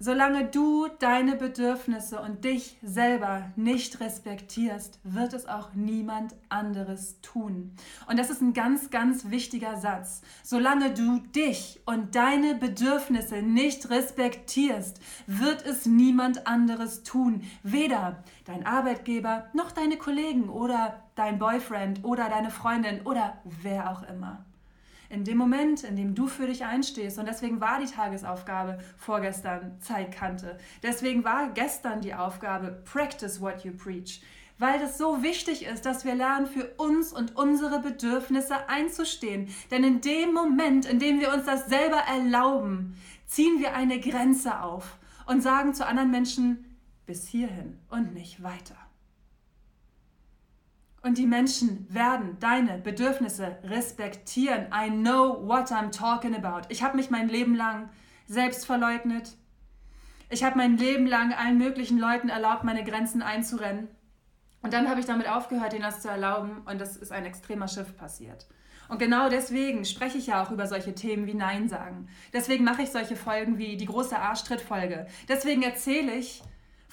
[0.00, 7.70] Solange du deine Bedürfnisse und dich selber nicht respektierst, wird es auch niemand anderes tun.
[8.08, 10.22] Und das ist ein ganz, ganz wichtiger Satz.
[10.42, 17.42] Solange du dich und deine Bedürfnisse nicht respektierst, wird es niemand anderes tun.
[17.62, 24.02] Weder dein Arbeitgeber noch deine Kollegen oder dein Boyfriend oder deine Freundin oder wer auch
[24.02, 24.44] immer.
[25.14, 29.80] In dem Moment, in dem du für dich einstehst, und deswegen war die Tagesaufgabe vorgestern
[29.80, 34.20] Zeitkante, deswegen war gestern die Aufgabe Practice what you preach,
[34.58, 39.48] weil das so wichtig ist, dass wir lernen, für uns und unsere Bedürfnisse einzustehen.
[39.70, 42.96] Denn in dem Moment, in dem wir uns das selber erlauben,
[43.26, 48.76] ziehen wir eine Grenze auf und sagen zu anderen Menschen, bis hierhin und nicht weiter.
[51.04, 54.68] Und die Menschen werden deine Bedürfnisse respektieren.
[54.72, 56.66] I know what I'm talking about.
[56.70, 57.90] Ich habe mich mein Leben lang
[58.26, 59.36] selbst verleugnet.
[60.30, 63.88] Ich habe mein Leben lang allen möglichen Leuten erlaubt, meine Grenzen einzurennen.
[64.62, 66.62] Und dann habe ich damit aufgehört, ihnen das zu erlauben.
[66.64, 68.46] Und das ist ein extremer Schiff passiert.
[68.88, 72.08] Und genau deswegen spreche ich ja auch über solche Themen wie Nein sagen.
[72.32, 75.06] Deswegen mache ich solche Folgen wie die große Arschtritt-Folge.
[75.28, 76.42] Deswegen erzähle ich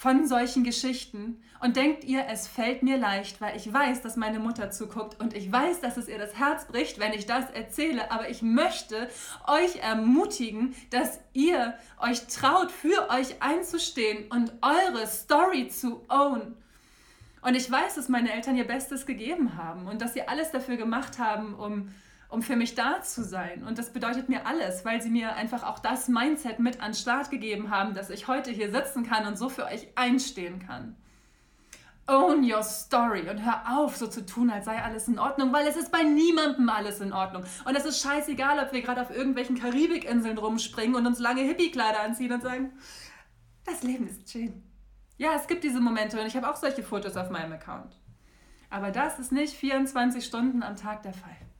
[0.01, 4.39] von solchen Geschichten und denkt ihr, es fällt mir leicht, weil ich weiß, dass meine
[4.39, 8.09] Mutter zuguckt und ich weiß, dass es ihr das Herz bricht, wenn ich das erzähle,
[8.09, 9.07] aber ich möchte
[9.45, 16.55] euch ermutigen, dass ihr euch traut, für euch einzustehen und eure Story zu own.
[17.43, 20.77] Und ich weiß, dass meine Eltern ihr Bestes gegeben haben und dass sie alles dafür
[20.77, 21.93] gemacht haben, um
[22.31, 23.63] um für mich da zu sein.
[23.63, 26.97] Und das bedeutet mir alles, weil sie mir einfach auch das Mindset mit an den
[26.97, 30.95] Start gegeben haben, dass ich heute hier sitzen kann und so für euch einstehen kann.
[32.07, 35.67] Own your story und hör auf, so zu tun, als sei alles in Ordnung, weil
[35.67, 37.43] es ist bei niemandem alles in Ordnung.
[37.65, 42.01] Und es ist scheißegal, ob wir gerade auf irgendwelchen Karibikinseln rumspringen und uns lange Hippie-Kleider
[42.01, 42.71] anziehen und sagen,
[43.65, 44.63] das Leben ist schön.
[45.17, 47.99] Ja, es gibt diese Momente und ich habe auch solche Fotos auf meinem Account.
[48.69, 51.50] Aber das ist nicht 24 Stunden am Tag der Fall.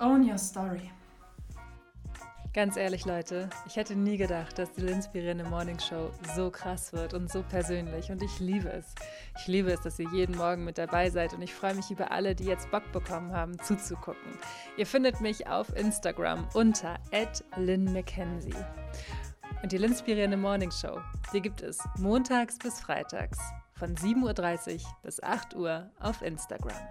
[0.00, 0.90] Own your story.
[2.54, 7.14] Ganz ehrlich, Leute, ich hätte nie gedacht, dass die inspirierende Morning Show so krass wird
[7.14, 8.10] und so persönlich.
[8.10, 8.94] Und ich liebe es.
[9.38, 11.34] Ich liebe es, dass ihr jeden Morgen mit dabei seid.
[11.34, 14.38] Und ich freue mich über alle, die jetzt Bock bekommen haben, zuzugucken.
[14.76, 16.98] Ihr findet mich auf Instagram unter
[17.56, 18.54] @lynmckenzie.
[19.62, 21.00] Und die inspirierende Morning Show,
[21.32, 23.38] die gibt es montags bis freitags
[23.74, 26.88] von 7.30 Uhr bis 8 Uhr auf Instagram.